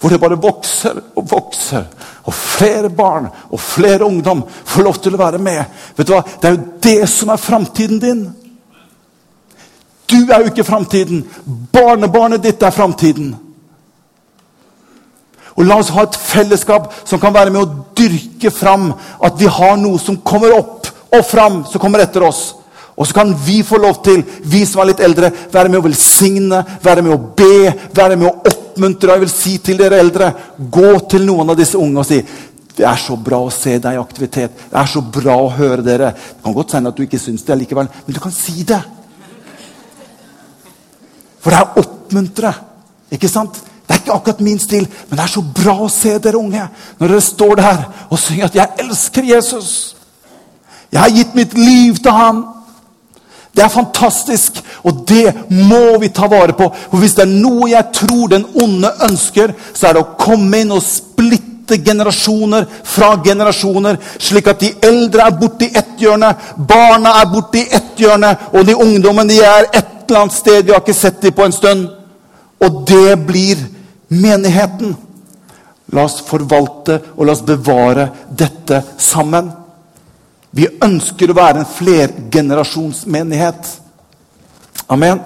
[0.00, 1.86] hvor det bare vokser og vokser.
[2.24, 5.64] Og flere barn og flere ungdom får lov til å være med.
[5.96, 6.22] Vet du hva?
[6.22, 8.22] Det er jo det som er framtiden din.
[10.08, 11.24] Du er jo ikke framtiden.
[11.72, 13.34] Barnebarnet ditt er framtiden.
[15.58, 19.50] Og La oss ha et fellesskap som kan være med å dyrke fram at vi
[19.50, 22.52] har noe som kommer opp og fram, som kommer etter oss.
[22.98, 25.86] Og så kan vi få lov til, vi som er litt eldre, være med å
[25.86, 29.14] velsigne, være med å be, være med å oppmuntre.
[29.14, 32.22] Jeg vil si til dere eldre, gå til noen av disse unge og si
[32.78, 34.60] det er så bra å se deg i aktivitet.
[34.70, 36.12] Det er så bra å høre dere.
[36.14, 38.78] Det kan godt hende at du ikke syns det likevel, men du kan si det.
[41.42, 42.52] For det er å oppmuntre.
[43.14, 43.58] Ikke sant?
[43.82, 46.66] Det er ikke akkurat min stil, men det er så bra å se dere unge
[47.00, 47.78] når dere står der
[48.10, 49.94] og synger at 'jeg elsker Jesus'.
[50.92, 52.57] Jeg har gitt mitt liv til ham.
[53.54, 56.68] Det er fantastisk, og det må vi ta vare på.
[56.90, 60.62] For Hvis det er noe jeg tror den onde ønsker, så er det å komme
[60.62, 66.30] inn og splitte generasjoner fra generasjoner, slik at de eldre er borte i ett hjørne,
[66.56, 70.64] barna er borte i ett hjørne, og de ungdommene er et eller annet sted.
[70.64, 71.88] Vi har ikke sett dem på en stund.
[72.60, 73.60] Og det blir
[74.08, 74.96] menigheten.
[75.92, 79.50] La oss forvalte og la oss bevare dette sammen.
[80.50, 83.80] Vi ønsker å være en flergenerasjonsmenighet.
[84.88, 85.20] Amen.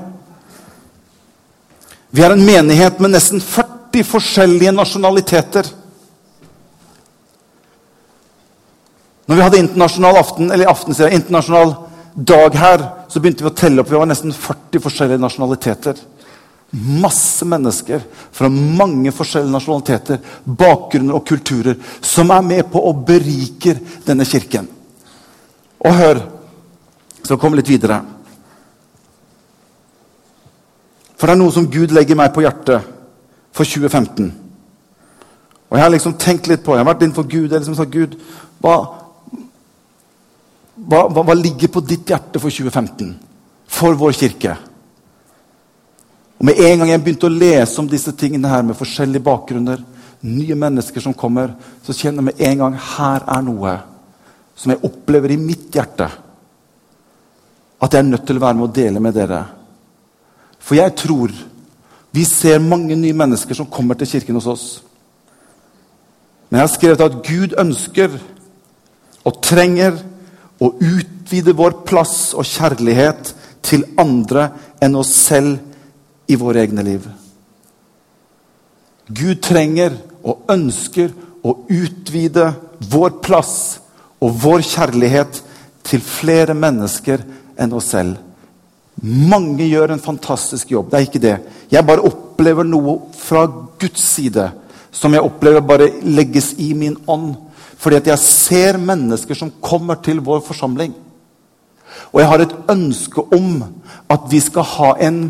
[2.11, 5.70] Vi er en menighet med nesten 40 forskjellige nasjonaliteter.
[9.26, 11.76] Når vi hadde internasjonal aften, eller aften, internasjonal
[12.14, 13.92] dag her, så begynte vi å telle opp.
[13.92, 16.02] Vi var nesten 40 forskjellige nasjonaliteter.
[16.72, 23.76] Masse mennesker fra mange forskjellige nasjonaliteter, bakgrunner og kulturer som er med på å berike
[24.06, 24.68] denne kirken.
[25.82, 26.20] Og hør,
[27.26, 27.98] så kom litt videre.
[31.18, 32.86] For det er noe som Gud legger meg på hjertet
[33.54, 34.32] for 2015.
[35.70, 37.94] Og Jeg har liksom tenkt litt på Jeg har vært innenfor Gud og liksom sagt
[37.94, 38.16] Gud,
[38.62, 38.74] hva,
[40.76, 43.14] hva, hva, ligger på ditt hjerte for 2015?
[43.70, 44.56] For vår kirke?
[46.38, 49.80] Og Med en gang jeg begynte å lese om disse tingene her med forskjellige bakgrunner,
[50.22, 53.78] nye mennesker som kommer, så kjenner jeg med en gang her er noe
[54.54, 56.08] som jeg opplever i mitt hjerte.
[57.82, 59.40] At jeg er nødt til å være med å dele med dere.
[60.62, 61.34] For jeg tror
[62.12, 64.66] vi ser mange nye mennesker som kommer til kirken hos oss.
[66.50, 68.18] Men jeg har skrevet at Gud ønsker
[69.24, 69.96] og trenger
[70.62, 73.32] å utvide vår plass og kjærlighet
[73.64, 74.50] til andre
[74.82, 75.56] enn oss selv
[76.28, 77.06] i våre egne liv.
[79.08, 81.10] Gud trenger og ønsker
[81.42, 82.52] å utvide
[82.92, 83.56] vår plass
[84.22, 85.40] og vår kjærlighet
[85.87, 87.24] til flere mennesker
[87.58, 88.20] enn oss selv.
[89.02, 90.90] Mange gjør en fantastisk jobb.
[90.90, 91.37] Det er ikke det.
[91.72, 93.46] Jeg bare opplever noe fra
[93.80, 94.50] Guds side
[94.92, 97.35] som jeg opplever bare legges i min ånd.
[97.80, 100.92] Fordi at jeg ser mennesker som kommer til vår forsamling.
[102.12, 103.64] Og jeg har et ønske om
[104.12, 105.24] at vi skal ha en,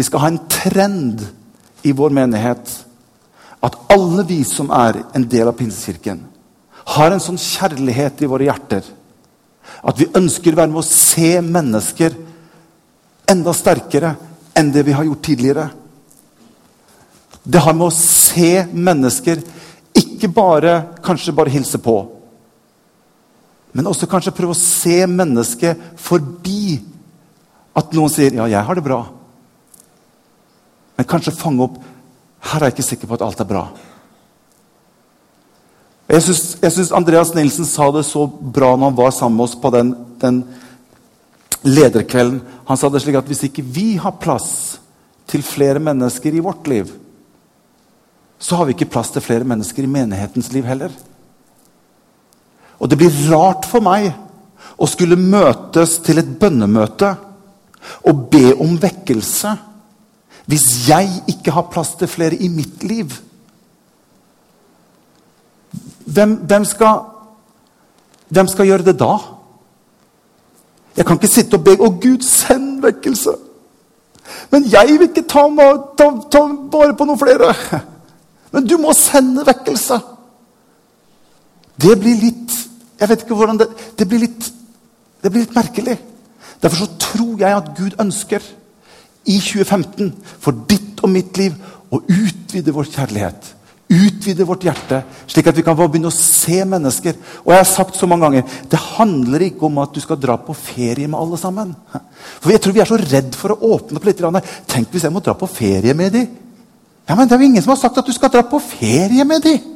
[0.00, 1.22] skal ha en trend
[1.84, 2.72] i vår menighet.
[3.62, 6.24] At alle vi som er en del av Pinsekirken,
[6.84, 8.84] har en sånn kjærlighet i våre hjerter.
[9.84, 12.16] At vi ønsker å være med å se mennesker
[13.30, 14.14] enda sterkere
[14.56, 15.68] enn det vi har gjort tidligere.
[17.44, 19.40] Det har med å se mennesker,
[19.94, 21.96] ikke bare kanskje bare hilse på.
[23.74, 26.78] Men også kanskje prøve å se mennesket forbi
[27.74, 29.06] at noen sier 'ja, jeg har det bra'.
[30.96, 31.78] Men kanskje fange opp
[32.40, 33.68] 'her er jeg ikke sikker på at alt er bra'.
[36.14, 39.70] Jeg syns Andreas Nilsen sa det så bra når han var sammen med oss på
[39.74, 39.90] den,
[40.22, 40.44] den
[41.66, 42.42] lederkvelden.
[42.68, 44.78] Han sa det slik at hvis ikke vi har plass
[45.26, 46.92] til flere mennesker i vårt liv,
[48.38, 50.94] så har vi ikke plass til flere mennesker i menighetens liv heller.
[52.78, 54.12] Og det blir rart for meg
[54.76, 57.14] å skulle møtes til et bønnemøte
[58.06, 59.54] og be om vekkelse
[60.50, 63.08] hvis jeg ikke har plass til flere i mitt liv.
[66.04, 67.00] Hvem, hvem, skal,
[68.28, 69.16] hvem skal gjøre det da?
[70.96, 73.36] Jeg kan ikke sitte og be 'Å, Gud, send vekkelse'.
[74.50, 75.42] Men jeg vil ikke ta,
[75.98, 77.54] ta, ta vare på noen flere.
[78.52, 79.98] Men du må sende vekkelse.
[81.80, 82.52] Det blir litt
[83.00, 83.66] Jeg vet ikke hvordan det
[83.98, 84.44] Det blir litt,
[85.22, 85.98] det blir litt merkelig.
[86.62, 88.44] Derfor så tror jeg at Gud ønsker
[89.26, 91.56] i 2015 for ditt og mitt liv
[91.90, 93.50] å utvide vår kjærlighet.
[93.94, 97.18] Utvide vårt hjerte, slik at vi kan begynne å se mennesker.
[97.44, 100.38] Og jeg har sagt så mange ganger det handler ikke om at du skal dra
[100.40, 101.74] på ferie med alle sammen.
[102.40, 104.24] For jeg tror vi er så redd for å åpne opp litt.
[104.70, 106.32] Tenk hvis jeg må dra på ferie med dem.
[107.04, 109.24] Ja, men Det er jo ingen som har sagt at du skal dra på ferie
[109.28, 109.70] med dem.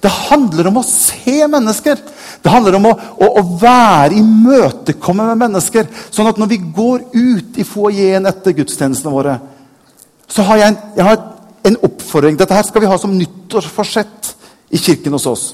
[0.00, 1.98] Det handler om å se mennesker.
[2.40, 5.90] Det handler om å, å, å være imøtekommende med mennesker.
[6.10, 9.36] Sånn at når vi går ut i foajeen etter gudstjenestene våre,
[10.30, 11.20] så har jeg en, jeg har
[11.62, 12.38] en oppfordring.
[12.38, 14.34] Dette her skal vi ha som nyttårsforsett
[14.70, 15.44] i kirken hos oss.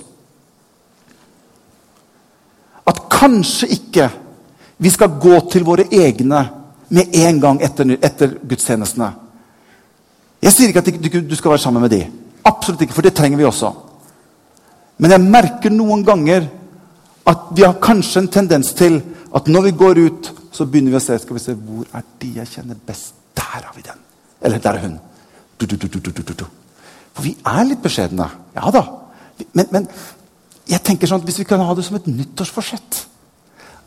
[2.87, 4.11] At kanskje ikke
[4.77, 6.43] vi skal gå til våre egne
[6.89, 9.09] med en gang etter, etter gudstjenestene.
[10.45, 12.05] Jeg sier ikke at du skal være sammen med de.
[12.47, 13.73] Absolutt ikke, for det trenger vi også.
[15.03, 16.47] Men jeg merker noen ganger
[17.27, 19.01] at vi har kanskje en tendens til
[19.35, 22.05] at når vi går ut, så begynner vi å se skal vi se, hvor er
[22.23, 23.17] de jeg kjenner best.
[23.37, 23.99] Der har vi den.
[24.41, 24.95] Eller der er hun.
[25.59, 26.47] Du, du, du,
[27.15, 28.29] For vi er litt beskjedne.
[28.57, 28.83] Ja da.
[29.57, 29.89] Men, men,
[30.67, 33.03] jeg tenker sånn at hvis vi kan ha det som et nyttårsforsett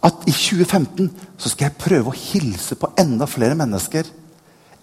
[0.06, 4.08] At i 2015 så skal jeg prøve å hilse på enda flere mennesker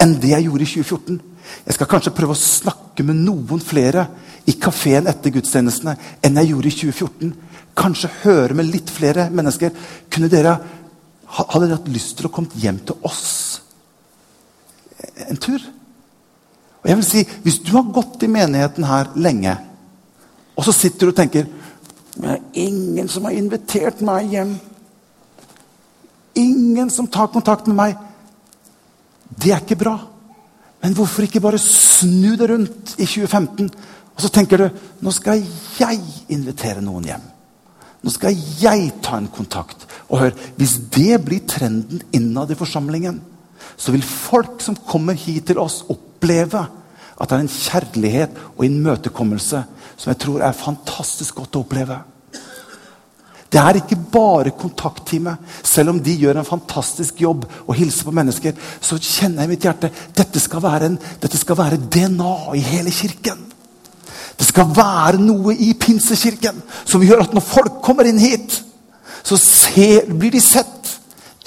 [0.02, 1.20] enn det jeg gjorde i 2014.
[1.64, 4.02] Jeg skal kanskje prøve å snakke med noen flere
[4.44, 7.30] i kafeen etter gudstjenestene enn jeg gjorde i 2014.
[7.80, 9.72] Kanskje høre med litt flere mennesker.
[10.12, 10.58] Kunne dere,
[11.26, 13.24] Hadde dere hatt lyst til å komme hjem til oss
[15.26, 15.62] en tur?
[16.86, 19.56] Og jeg vil si, Hvis du har gått i menigheten her lenge,
[20.56, 21.48] og så sitter du og tenker
[22.16, 24.54] det er ingen som har invitert meg hjem.
[26.40, 27.98] Ingen som tar kontakt med meg.
[29.28, 29.98] Det er ikke bra.
[30.80, 33.68] Men hvorfor ikke bare snu det rundt i 2015?
[34.16, 35.44] Og så tenker du nå skal
[35.76, 36.00] jeg
[36.32, 37.28] invitere noen hjem.
[38.00, 39.84] Nå skal jeg ta en kontakt.
[40.08, 43.20] Og hør, Hvis det blir trenden innad i forsamlingen,
[43.76, 45.82] så vil folk som kommer hit til oss,
[46.26, 46.66] oppleve
[47.16, 49.62] at det er en kjærlighet og en møtekommelse
[49.96, 51.96] som jeg tror er fantastisk godt å oppleve.
[53.48, 55.38] Det er ikke bare kontaktteamet.
[55.64, 59.52] Selv om de gjør en fantastisk jobb og hilser på mennesker, så kjenner jeg i
[59.54, 63.46] mitt hjerte dette skal være, en, dette skal være DNA i hele kirken.
[64.36, 68.58] Det skal være noe i pinsekirken som gjør at når folk kommer inn hit,
[69.24, 70.92] så ser, blir de sett.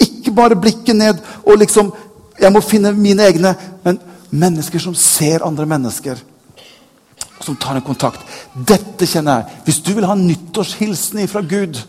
[0.02, 1.92] Ikke bare blikket ned og liksom
[2.40, 3.50] Jeg må finne mine egne.
[3.84, 3.98] Men
[4.30, 6.20] mennesker som ser andre mennesker.
[7.40, 8.24] Som tar en kontakt.
[8.54, 9.60] Dette kjenner jeg.
[9.66, 11.80] Hvis du vil ha nyttårshilsen ifra Gud,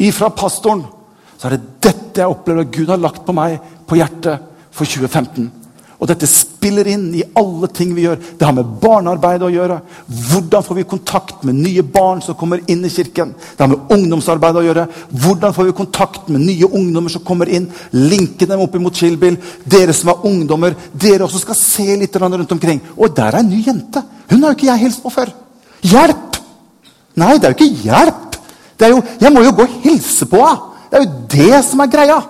[0.00, 0.84] ifra pastoren,
[1.36, 4.86] så er det dette jeg opplever at Gud har lagt på meg på hjertet for
[4.86, 5.50] 2015.
[6.00, 8.16] Og dette spiller inn i alle ting vi gjør.
[8.38, 9.76] Det har med barnearbeid å gjøre.
[10.30, 13.34] Hvordan får vi kontakt med nye barn som kommer inn i kirken?
[13.36, 14.86] Det har med ungdomsarbeid å gjøre.
[15.12, 17.68] Hvordan får vi kontakt med nye ungdommer som kommer inn?
[17.92, 19.36] Linke dem opp imot Chillbill.
[19.68, 22.80] Dere som er ungdommer, dere også skal se litt rundt omkring.
[22.96, 24.00] Og der er en ny jente.
[24.32, 25.36] Hun har jo ikke jeg hilst på før.
[25.84, 26.40] Hjelp!
[27.20, 28.26] Nei, det er jo ikke hjelp.
[28.80, 30.68] Jo, jeg må jo gå og hilse på henne.
[30.90, 32.22] Det er jo det som er greia.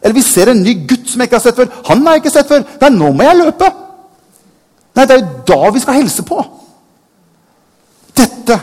[0.00, 1.70] Eller vi ser en ny gutt som jeg ikke har sett før.
[1.90, 2.64] Han har jeg ikke sett før.
[2.80, 3.68] Nei, nå må jeg løpe.
[4.96, 6.40] Nei, det er jo da vi skal hilse på.
[8.16, 8.56] Dette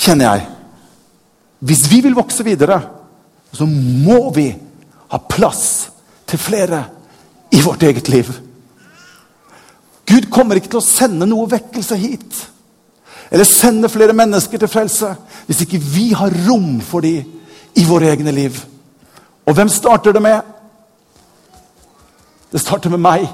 [0.00, 0.46] kjenner jeg.
[1.66, 2.80] Hvis vi vil vokse videre,
[3.52, 4.48] så må vi
[5.12, 5.62] ha plass
[6.28, 6.82] til flere
[7.54, 8.32] i vårt eget liv.
[10.06, 12.42] Gud kommer ikke til å sende noe vekkelse hit.
[13.30, 15.10] Eller sende flere mennesker til frelse
[15.48, 17.26] hvis ikke vi har rom for dem
[17.76, 18.58] i våre egne liv.
[19.46, 20.40] Og hvem starter det med?
[22.52, 23.26] Det starter med meg.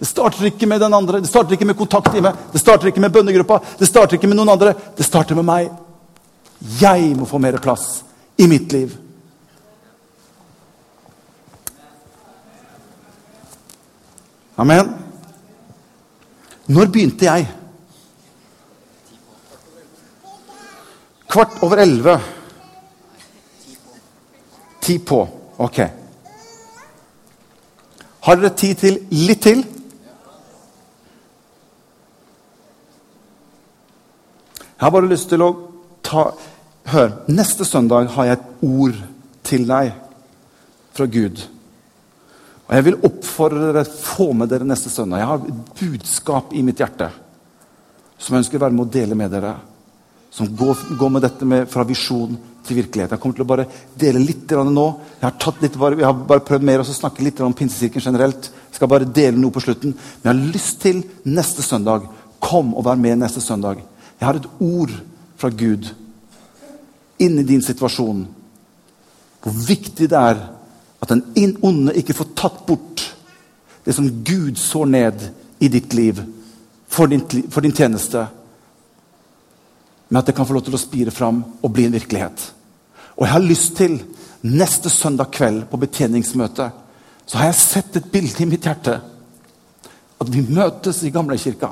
[0.00, 3.12] Det starter ikke med den andre, det starter ikke med kontakttime, det starter ikke med
[3.12, 4.72] bønnegruppa, det starter ikke med noen andre.
[4.96, 5.68] Det starter med meg.
[6.80, 8.00] Jeg må få mer plass
[8.40, 8.96] i mitt liv.
[14.60, 14.92] Amen.
[16.68, 17.46] Når begynte jeg?
[21.30, 22.20] Kvart over elleve.
[24.80, 25.20] Ti på.
[25.60, 25.80] Ok.
[28.20, 29.62] Har dere tid til litt til?
[34.80, 35.52] Jeg har bare lyst til å
[36.04, 36.30] ta
[36.90, 38.96] Hør, neste søndag har jeg et ord
[39.46, 39.92] til deg
[40.96, 41.42] fra Gud.
[42.66, 45.20] Og Jeg vil oppfordre dere få med dere neste søndag.
[45.20, 47.10] Jeg har et budskap i mitt hjerte
[48.20, 49.54] som jeg ønsker å være med å dele med dere.
[50.30, 53.12] Som går, går med dette med, fra visjon til virkelighet.
[53.14, 53.66] Jeg kommer til å bare
[53.98, 54.86] dele litt nå.
[55.20, 58.50] Jeg har, litt, jeg har bare prøvd mer å snakke litt om pinsekirken generelt.
[58.70, 59.94] Jeg skal bare dele noe på slutten.
[59.94, 62.08] Men jeg har lyst til neste søndag
[62.40, 63.82] Kom og vær med neste søndag.
[64.16, 64.92] Jeg har et ord
[65.36, 65.90] fra Gud
[67.20, 68.22] inn i din situasjon.
[69.44, 70.40] Hvor viktig det er
[71.00, 73.04] at den onde ikke får tatt bort
[73.84, 75.26] det som Gud sår ned
[75.60, 76.20] i ditt liv
[76.88, 78.26] for din, for din tjeneste.
[80.10, 82.42] Men at det kan få lov til å spire fram og bli en virkelighet.
[83.16, 83.98] Og jeg har lyst til,
[84.42, 86.78] neste søndag kveld på betjeningsmøtet,
[87.26, 88.96] så har jeg sett et bilde i mitt hjerte.
[90.20, 91.70] At vi møtes i Gamlekirka.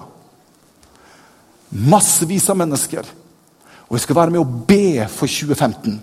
[1.90, 3.09] Massevis av mennesker.
[3.88, 5.98] Og vi skal være med å be for 2015.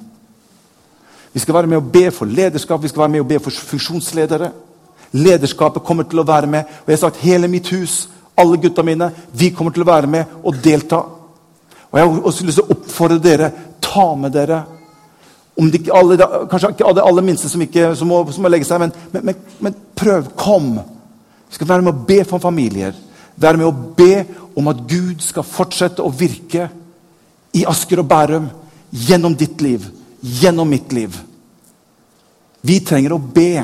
[1.35, 3.63] Vi skal være med å be for lederskap, vi skal være med å be for
[3.71, 4.51] funksjonsledere.
[5.15, 6.67] Lederskapet kommer til å være med.
[6.83, 10.09] Og jeg har sagt hele mitt hus, alle gutta mine, vi kommer til å være
[10.11, 11.01] med og delta.
[11.95, 13.47] Og Jeg har også lyst til å oppfordre dere.
[13.79, 14.57] Ta med dere
[15.55, 16.17] om det alle,
[16.51, 19.29] Kanskje ikke alle alle minste som, ikke, som, må, som må legge seg, men, men,
[19.29, 20.27] men, men, prøv.
[20.35, 20.73] Kom.
[21.47, 22.97] Vi skal være med å be for familier.
[23.39, 24.25] Være med å be
[24.59, 26.67] om at Gud skal fortsette å virke
[27.55, 28.49] i Asker og Bærum
[28.91, 29.87] gjennom ditt liv,
[30.19, 31.15] gjennom mitt liv.
[32.65, 33.63] Vi trenger å be.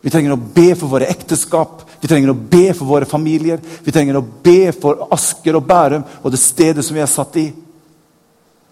[0.00, 3.58] Vi trenger å be for våre ekteskap, vi trenger å be for våre familier.
[3.82, 7.38] Vi trenger å be for Asker og Bærum og det stedet som vi er satt
[7.40, 7.48] i.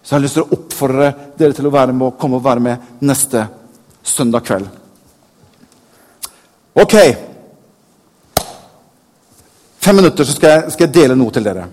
[0.01, 2.45] Så jeg har lyst til å oppfordre dere til å være med, og komme og
[2.45, 3.43] være med neste
[4.07, 4.69] søndag kveld.
[6.79, 6.95] Ok.
[9.83, 11.67] Fem minutter, så skal jeg, skal jeg dele noe til dere.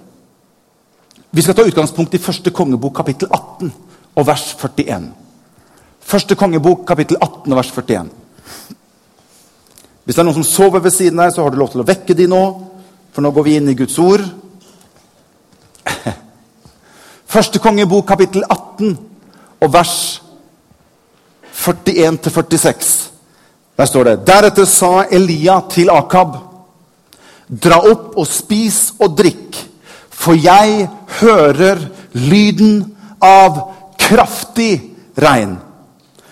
[1.35, 3.71] Vi skal ta utgangspunkt i første kongebok, kapittel 18
[4.19, 5.09] og vers 41.
[6.03, 8.11] Første kongebok, kapittel 18 og vers 41.
[10.05, 11.89] Hvis det er noen som sover ved siden deg, så har du lov til å
[11.89, 12.43] vekke de nå,
[13.15, 14.25] for nå går vi inn i Guds ord.
[17.35, 18.95] Første kongebok, kapittel 18
[19.65, 19.97] og vers
[21.65, 22.95] 41-46.
[23.75, 26.37] Der står det Deretter sa Elia til Akab.:
[27.49, 29.65] Dra opp og spis og drikk
[30.25, 30.89] for jeg
[31.21, 31.83] hører
[32.17, 33.59] lyden av
[34.01, 34.79] kraftig
[35.21, 35.59] regn.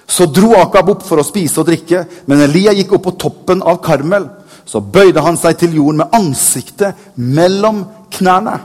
[0.06, 3.62] Så dro Akab opp for å spise og drikke, men Elia gikk opp på toppen
[3.62, 4.28] av Karmel.
[4.64, 8.58] Så bøyde han seg til jorden med ansiktet mellom knærne.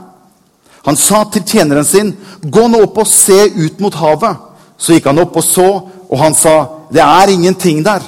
[0.86, 4.36] Han sa til tjeneren sin, 'Gå nå opp og se ut mot havet.'
[4.78, 8.02] Så gikk han opp og så, og han sa, 'Det er ingenting der.'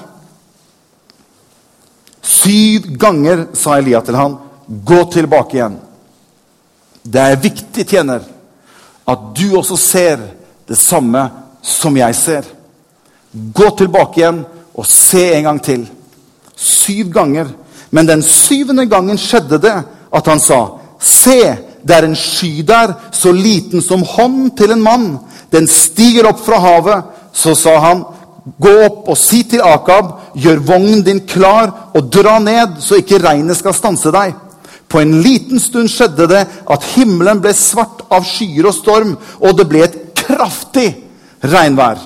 [2.23, 4.39] Syv ganger sa Elia til han,
[4.69, 5.81] 'Gå tilbake igjen.'
[7.03, 8.21] Det er viktig, tjener,
[9.09, 10.19] at du også ser
[10.69, 11.31] det samme
[11.63, 12.43] som jeg ser.
[13.33, 15.87] Gå tilbake igjen og se en gang til.
[16.57, 17.51] Syv ganger.
[17.91, 19.77] Men den syvende gangen skjedde det
[20.11, 24.83] at han sa, Se, det er en sky der, så liten som hånd til en
[24.85, 25.07] mann.
[25.53, 27.07] Den stiger opp fra havet.
[27.33, 28.05] Så sa han,
[28.61, 33.21] Gå opp og si til Akab, gjør vognen din klar, og dra ned, så ikke
[33.23, 34.33] regnet skal stanse deg.
[34.91, 36.41] På en liten stund skjedde det
[36.73, 40.89] at himmelen ble svart av skyer og storm, og det ble et kraftig
[41.45, 42.01] regnvær.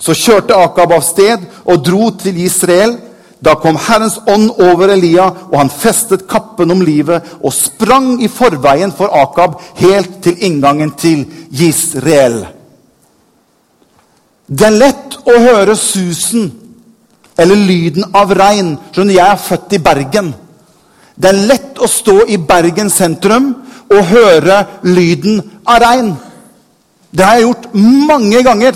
[0.00, 2.96] Så kjørte Akab av sted og dro til Israel.
[3.40, 8.28] Da kom Herrens ånd over Elia, og han festet kappen om livet og sprang i
[8.28, 12.42] forveien for Akab helt til inngangen til Israel.
[14.50, 16.50] Det er lett å høre susen
[17.40, 18.74] eller lyden av regn.
[18.92, 20.34] Skjønner, Jeg er født i Bergen.
[21.16, 23.54] Det er lett å stå i Bergen sentrum
[23.90, 26.10] og høre lyden av regn.
[27.10, 28.74] Det har jeg gjort mange ganger.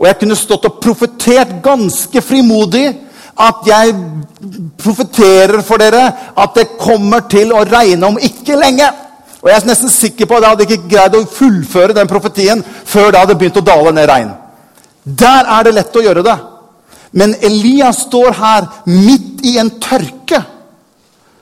[0.00, 2.86] Og jeg kunne stått og profetert ganske frimodig
[3.40, 3.94] at jeg
[4.80, 6.06] profeterer for dere
[6.40, 8.88] at det kommer til å regne om ikke lenge.
[9.40, 12.62] Og jeg er nesten sikker på at jeg hadde ikke greid å fullføre den profetien
[12.64, 14.32] før det hadde begynt å dale ned regn.
[15.04, 16.36] Der er det lett å gjøre det.
[17.12, 20.40] Men Elias står her midt i en tørke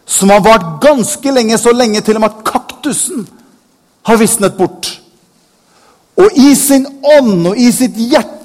[0.08, 3.26] som har vart ganske lenge, så lenge til og med at kaktusen
[4.08, 4.88] har visnet bort.
[6.18, 6.86] Og i sin
[7.18, 8.37] ånd og i sitt hjerte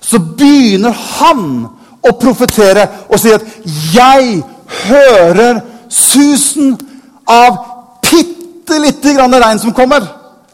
[0.00, 1.68] så begynner han
[2.02, 3.42] å profetere og si at
[3.94, 4.42] 'Jeg
[4.88, 6.78] hører susen
[7.26, 7.58] av
[8.70, 10.06] bitte lite grann regn som kommer'.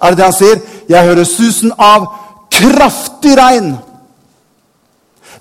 [0.03, 0.61] Er det det han sier?
[0.89, 2.07] 'Jeg hører susen av
[2.51, 3.77] kraftig regn'.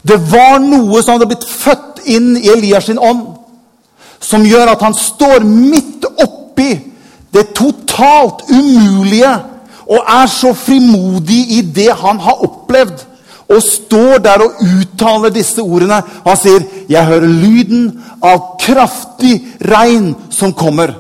[0.08, 3.26] Det var noe som hadde blitt født inn i Elias sin ånd,
[4.20, 6.80] som gjør at han står midt oppi
[7.34, 9.32] det totalt umulige
[9.86, 13.04] og er så frimodig i det han har opplevd.
[13.46, 16.02] Og står der og uttaler disse ordene.
[16.26, 20.96] Han sier, 'Jeg hører lyden av kraftig regn som kommer'.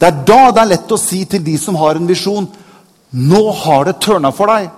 [0.00, 2.48] Det er da det er lett å si til de som har en visjon,
[3.12, 4.70] 'Nå har det tørna for deg'.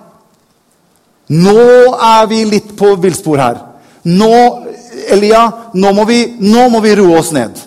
[1.29, 3.55] Nå er vi litt på villspor her.
[4.03, 4.63] Nå,
[5.09, 7.57] Elia, nå må, vi, nå vi roe oss ned.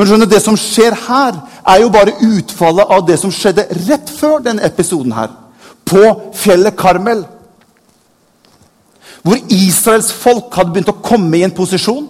[0.00, 1.36] Men skjønner, det som skjer her,
[1.68, 5.28] er jo bare utfallet av det som skjedde rett før denne episoden her.
[5.84, 7.20] På fjellet Karmel.
[9.20, 12.06] Hvor Israels folk hadde begynt å komme i en posisjon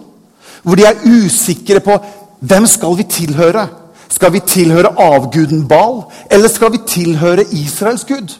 [0.63, 1.97] hvor de er usikre på
[2.39, 3.67] hvem skal vi tilhøre.
[4.07, 8.37] Skal vi tilhøre avguden Bal, eller skal vi tilhøre Israels gud?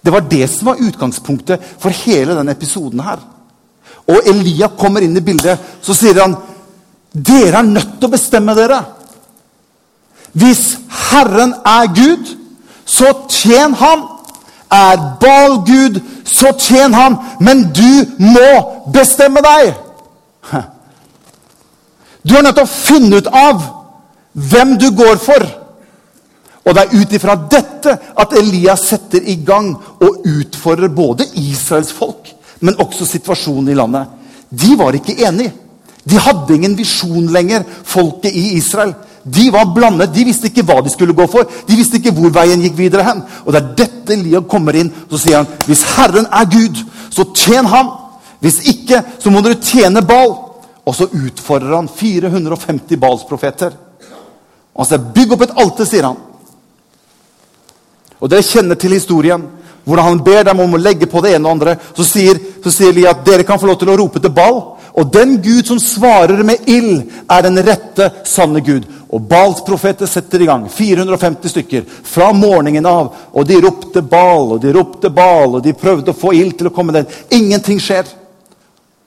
[0.00, 3.20] Det var det som var utgangspunktet for hele denne episoden her.
[4.08, 6.40] Og Elia kommer inn i bildet, så sier han
[7.12, 8.82] dere er nødt til å bestemme dere.
[10.38, 10.78] Hvis
[11.10, 12.34] Herren er Gud,
[12.84, 14.04] så tjen Han.
[14.70, 17.16] Er Bal Gud, så tjen Han.
[17.40, 18.50] Men du må
[18.92, 19.74] bestemme deg!
[22.28, 23.62] Du er nødt til å finne ut av
[24.50, 25.44] hvem du går for.
[26.68, 29.70] Og det er ut ifra dette at Elias setter i gang
[30.04, 32.28] og utfordrer både Israels folk,
[32.60, 34.10] men også situasjonen i landet.
[34.50, 35.54] De var ikke enige.
[36.08, 38.94] De hadde ingen visjon lenger, folket i Israel.
[39.28, 41.48] De var blandet, de visste ikke hva de skulle gå for.
[41.68, 43.24] De visste ikke hvor veien gikk videre hen.
[43.44, 47.26] Og det er dette Eliab kommer inn så sier han, hvis Herren er Gud, så
[47.36, 47.90] tjen ham.
[48.40, 50.32] Hvis ikke, så må dere tjene Bal.
[50.88, 53.74] Og så utfordrer han 450 Bals-profeter.
[54.72, 56.20] Og han sier, bygg opp et alter, sier han.
[58.18, 59.44] Og dere kjenner til historien.
[59.84, 61.76] Hvordan han ber dem om å legge på det ene og andre.
[61.96, 64.62] Så sier, så sier Elia at dere kan få lov til å rope til Bal.
[64.98, 68.86] Og den Gud som svarer med ild, er den rette, sanne Gud.
[69.14, 70.64] Og Bals profeter setter i gang.
[70.70, 73.12] 450 stykker fra morgenen av.
[73.32, 76.70] Og de ropte Bal, og de ropte Bal, og de prøvde å få ild til
[76.70, 77.06] å komme den.
[77.30, 78.10] Ingenting skjer.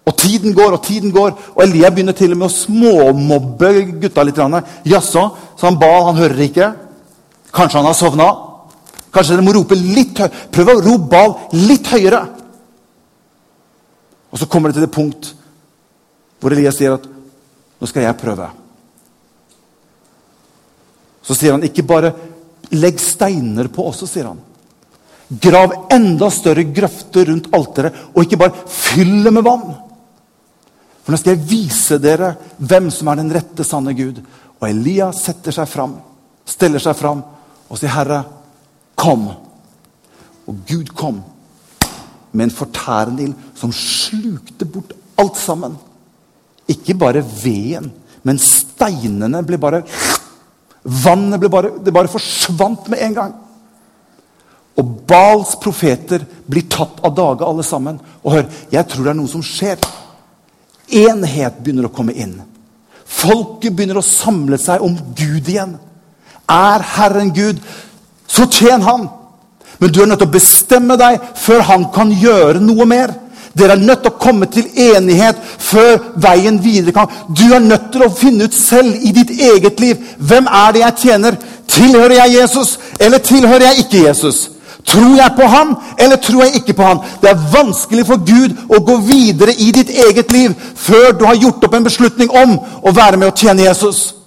[0.08, 4.24] Og tiden går og tiden går, og Elia begynner til og med å småmobbe gutta
[4.26, 4.40] litt.
[4.88, 5.26] Jaså,
[5.60, 6.72] så han Bal han hører ikke?
[7.52, 8.30] Kanskje han har sovna?
[9.12, 10.48] Kanskje dere må rope litt høyere?
[10.56, 11.36] Prøv å rope Bal
[11.68, 12.24] litt høyere.
[14.32, 15.34] Og så kommer det til det punkt
[16.42, 18.50] hvor Elias sier at 'nå skal jeg prøve'.
[21.22, 22.14] Så sier han ikke bare
[22.72, 24.40] 'legg steiner på også', sier han.
[25.32, 29.76] Grav enda større grøfter rundt alteret, og ikke bare fyll det med vann.
[31.04, 34.20] For nå skal jeg vise dere hvem som er den rette, sanne Gud.
[34.60, 35.96] Og Elias setter seg fram,
[36.46, 37.24] steller seg fram
[37.70, 38.24] og sier, 'Herre,
[38.98, 39.36] kom'.
[40.48, 41.24] Og Gud kom
[42.32, 45.78] med en fortærende ild som slukte bort alt sammen.
[46.72, 47.92] Ikke bare veden,
[48.24, 49.84] men steinene ble bare
[50.82, 53.34] Vannet ble bare, det bare forsvant med en gang.
[54.82, 58.00] Og Bals profeter blir tatt av dage, alle sammen.
[58.24, 59.78] Og hør, jeg tror det er noe som skjer.
[61.04, 62.40] Enhet begynner å komme inn.
[63.06, 65.76] Folket begynner å samle seg om Gud igjen.
[66.50, 67.60] Er Herren Gud,
[68.28, 69.06] så tjen Han.
[69.78, 73.14] Men du er nødt til å bestemme deg før Han kan gjøre noe mer.
[73.58, 77.90] Dere er nødt til å komme til enighet før veien videre kan Du er nødt
[77.92, 81.38] til å finne ut selv i ditt eget liv hvem er det jeg tjener.
[81.68, 84.50] Tilhører jeg Jesus, eller tilhører jeg ikke Jesus?
[84.88, 87.04] Tror jeg på han, eller tror jeg ikke på han?
[87.22, 91.38] Det er vanskelig for Gud å gå videre i ditt eget liv før du har
[91.38, 94.21] gjort opp en beslutning om å være med å tjene Jesus.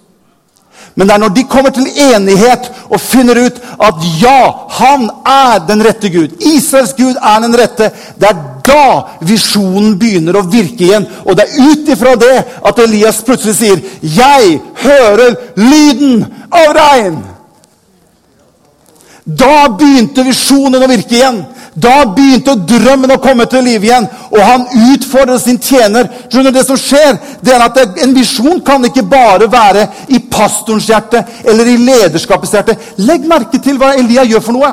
[0.94, 4.40] Men det er når de kommer til enighet og finner ut at ja,
[4.78, 6.36] han er den rette Gud.
[6.38, 7.90] Israels Gud er den rette.
[8.20, 8.86] Det er da
[9.26, 11.06] visjonen begynner å virke igjen.
[11.26, 12.34] Og det er ut ifra det
[12.70, 17.22] at Elias plutselig sier 'Jeg hører lyden av regn'.
[19.24, 21.44] Da begynte visjonen å virke igjen.
[21.74, 26.06] Da begynte drømmen å komme til liv igjen, og han utfordret sin tjener.
[26.30, 30.86] Skjønner Det som skjer, det er at En visjon kan ikke bare være i pastorens
[30.86, 32.78] hjerte eller i lederskapets hjerte.
[32.98, 34.70] Legg merke til hva Elia gjør for noe.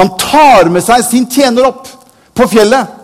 [0.00, 1.88] Han tar med seg sin tjener opp
[2.34, 2.96] på fjellet.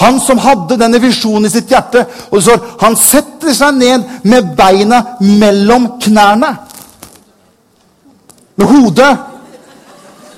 [0.00, 2.06] Han som hadde denne visjonen i sitt hjerte.
[2.30, 6.56] og det står, Han setter seg ned med beina mellom knærne.
[8.56, 9.16] Med hodet,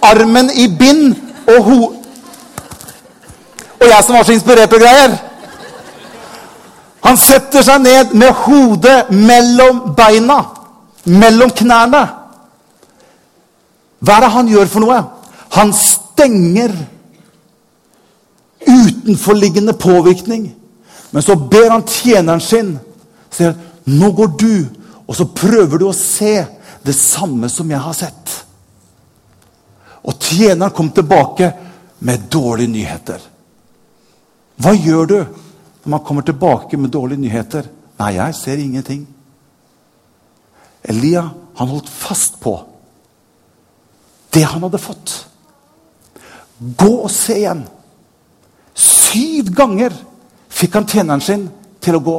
[0.03, 1.14] armen i bind
[1.47, 2.01] og ho
[3.83, 5.16] og jeg som var så inspirert og greier.
[7.03, 10.39] Han setter seg ned med hodet mellom beina.
[11.11, 12.03] Mellom knærne.
[14.03, 15.01] Hva er det han gjør for noe?
[15.59, 16.74] Han stenger
[18.62, 20.47] utenforliggende påvirkning.
[21.11, 22.76] Men så ber han tjeneren sin
[23.33, 23.57] sier,
[23.89, 24.55] nå går du,
[25.09, 26.37] og så prøver du å se
[26.87, 28.39] det samme som jeg har sett.
[30.07, 31.51] Og tjeneren kom tilbake
[32.07, 33.32] med dårlige nyheter.
[34.62, 37.66] Hva gjør du når man kommer tilbake med dårlige nyheter?
[37.98, 39.06] Nei, jeg ser ingenting.
[40.82, 41.24] Elia
[41.58, 42.56] han holdt fast på
[44.32, 45.10] det han hadde fått.
[46.58, 47.66] Gå og se igjen.
[48.72, 49.92] Syv ganger
[50.52, 51.42] fikk han tjeneren sin
[51.82, 52.16] til å gå.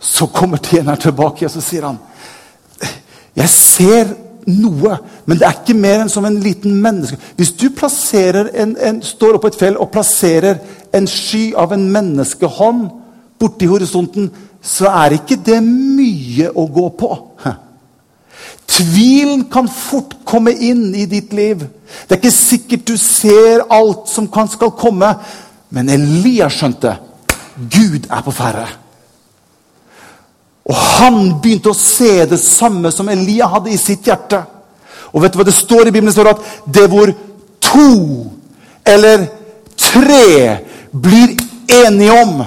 [0.00, 1.98] Så kommer tjeneren tilbake og så sier han,
[3.36, 4.16] 'Jeg ser
[4.48, 4.96] noe.
[5.26, 7.18] Men det er ikke mer enn som en liten menneske.
[7.36, 10.58] Hvis du en, en, står oppe på et fjell og plasserer
[10.92, 12.88] en sky av en menneskehånd
[13.38, 14.30] borti horisonten,
[14.62, 17.12] så er ikke det mye å gå på.
[18.68, 21.62] Tvilen kan fort komme inn i ditt liv.
[22.06, 25.14] Det er ikke sikkert du ser alt som kan, skal komme.
[25.70, 26.98] Men Elias skjønte
[27.58, 28.66] Gud er på ferde.
[30.68, 34.42] Og han begynte å se det samme som Elia hadde i sitt hjerte.
[35.14, 36.10] Og vet du hva det står i Bibelen?
[36.10, 37.12] Det står at det hvor
[37.64, 37.88] to
[38.88, 39.26] eller
[39.78, 40.58] tre
[40.92, 41.36] blir
[41.68, 42.44] enige om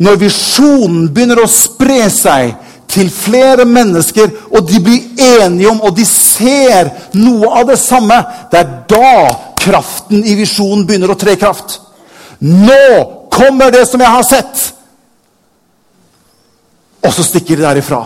[0.00, 2.54] Når visjonen begynner å spre seg
[2.88, 6.88] til flere mennesker, og de blir enige om, og de ser
[7.20, 8.16] noe av det samme,
[8.50, 9.12] det er da
[9.60, 11.76] kraften i visjonen begynner å tre kraft.
[12.40, 14.79] Nå kommer det som jeg har sett!
[17.04, 18.04] Og så stikker de derifra.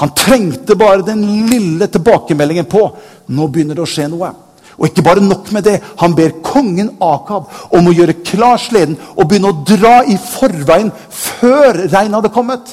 [0.00, 2.86] Han trengte bare den lille tilbakemeldingen på
[3.32, 4.32] nå begynner det å skje noe.
[4.78, 5.76] Og ikke bare nok med det.
[6.00, 10.90] Han ber kongen Akab om å gjøre klar sleden og begynne å dra i forveien
[11.12, 12.72] før regnet hadde kommet.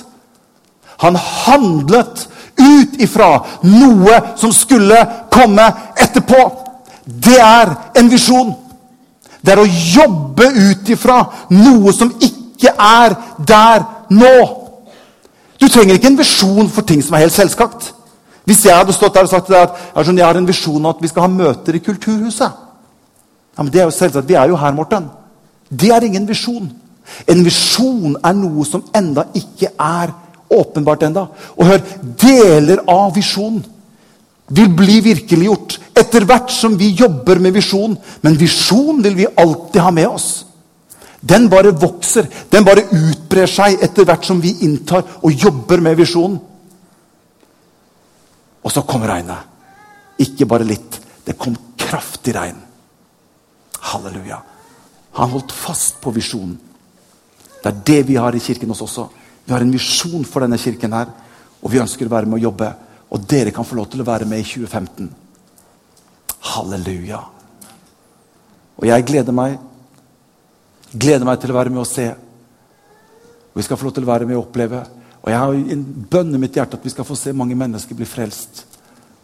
[1.04, 2.26] Han handlet
[2.60, 3.30] ut ifra
[3.68, 4.98] noe som skulle
[5.32, 6.40] komme etterpå.
[7.06, 8.56] Det er en visjon.
[9.42, 11.22] Det er å jobbe ut ifra
[11.54, 13.16] noe som ikke er
[13.48, 14.59] der nå.
[15.60, 17.93] Du trenger ikke en visjon for ting som er helt selvskapt.
[18.47, 20.89] Hvis jeg hadde stått der og sagt til deg at jeg har en visjon om
[20.89, 22.66] at vi skal ha møter i Kulturhuset
[23.60, 25.10] ja, men det er jo selvsagt, Vi er jo her, Morten.
[25.70, 26.70] Det er ingen visjon.
[27.28, 30.14] En visjon er noe som enda ikke er
[30.49, 31.26] åpenbart enda.
[31.57, 31.82] Og hør,
[32.22, 33.66] deler av visjonen
[34.49, 37.97] vil bli virkeliggjort etter hvert som vi jobber med visjon.
[38.24, 40.30] Men visjon vil vi alltid ha med oss.
[41.22, 45.97] Den bare vokser, den bare utbrer seg etter hvert som vi inntar og jobber med
[45.99, 46.39] visjonen.
[48.63, 49.47] Og så kom regnet.
[50.20, 50.99] Ikke bare litt.
[51.26, 52.57] Det kom kraftig regn.
[53.91, 54.39] Halleluja.
[55.20, 56.57] Han holdt fast på visjonen.
[57.59, 59.07] Det er det vi har i kirken hos også.
[59.45, 61.09] Vi har en visjon for denne kirken her,
[61.59, 62.70] og vi ønsker å være med å jobbe.
[63.09, 65.09] Og dere kan få lov til å være med i 2015.
[66.53, 67.20] Halleluja.
[68.80, 69.57] Og jeg gleder meg
[70.92, 72.08] Gleder meg til å være med og se.
[73.50, 74.82] Og vi skal få lov til å være med og oppleve.
[75.22, 78.08] Og Jeg har en bønn mitt hjerte at vi skal få se mange mennesker bli
[78.08, 78.64] frelst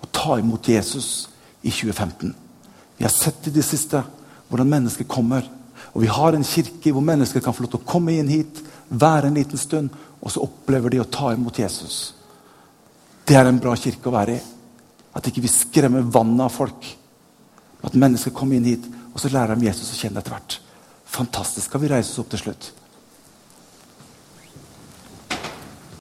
[0.03, 1.29] og ta imot Jesus
[1.63, 2.35] i 2015.
[2.97, 4.03] Vi har sett i det siste
[4.49, 5.47] hvordan mennesker kommer.
[5.95, 8.59] Og vi har en kirke hvor mennesker kan få lov til å komme inn hit,
[8.89, 9.89] være en liten stund,
[10.21, 12.13] og så opplever de å ta imot Jesus.
[13.25, 14.43] Det er en bra kirke å være i.
[15.15, 16.85] At ikke vi skremmer vannet av folk.
[17.85, 20.59] At mennesker kommer inn hit, og så lærer de Jesus å kjenne etter hvert.
[21.15, 21.69] Fantastisk.
[21.69, 22.71] Skal vi reise oss opp til slutt?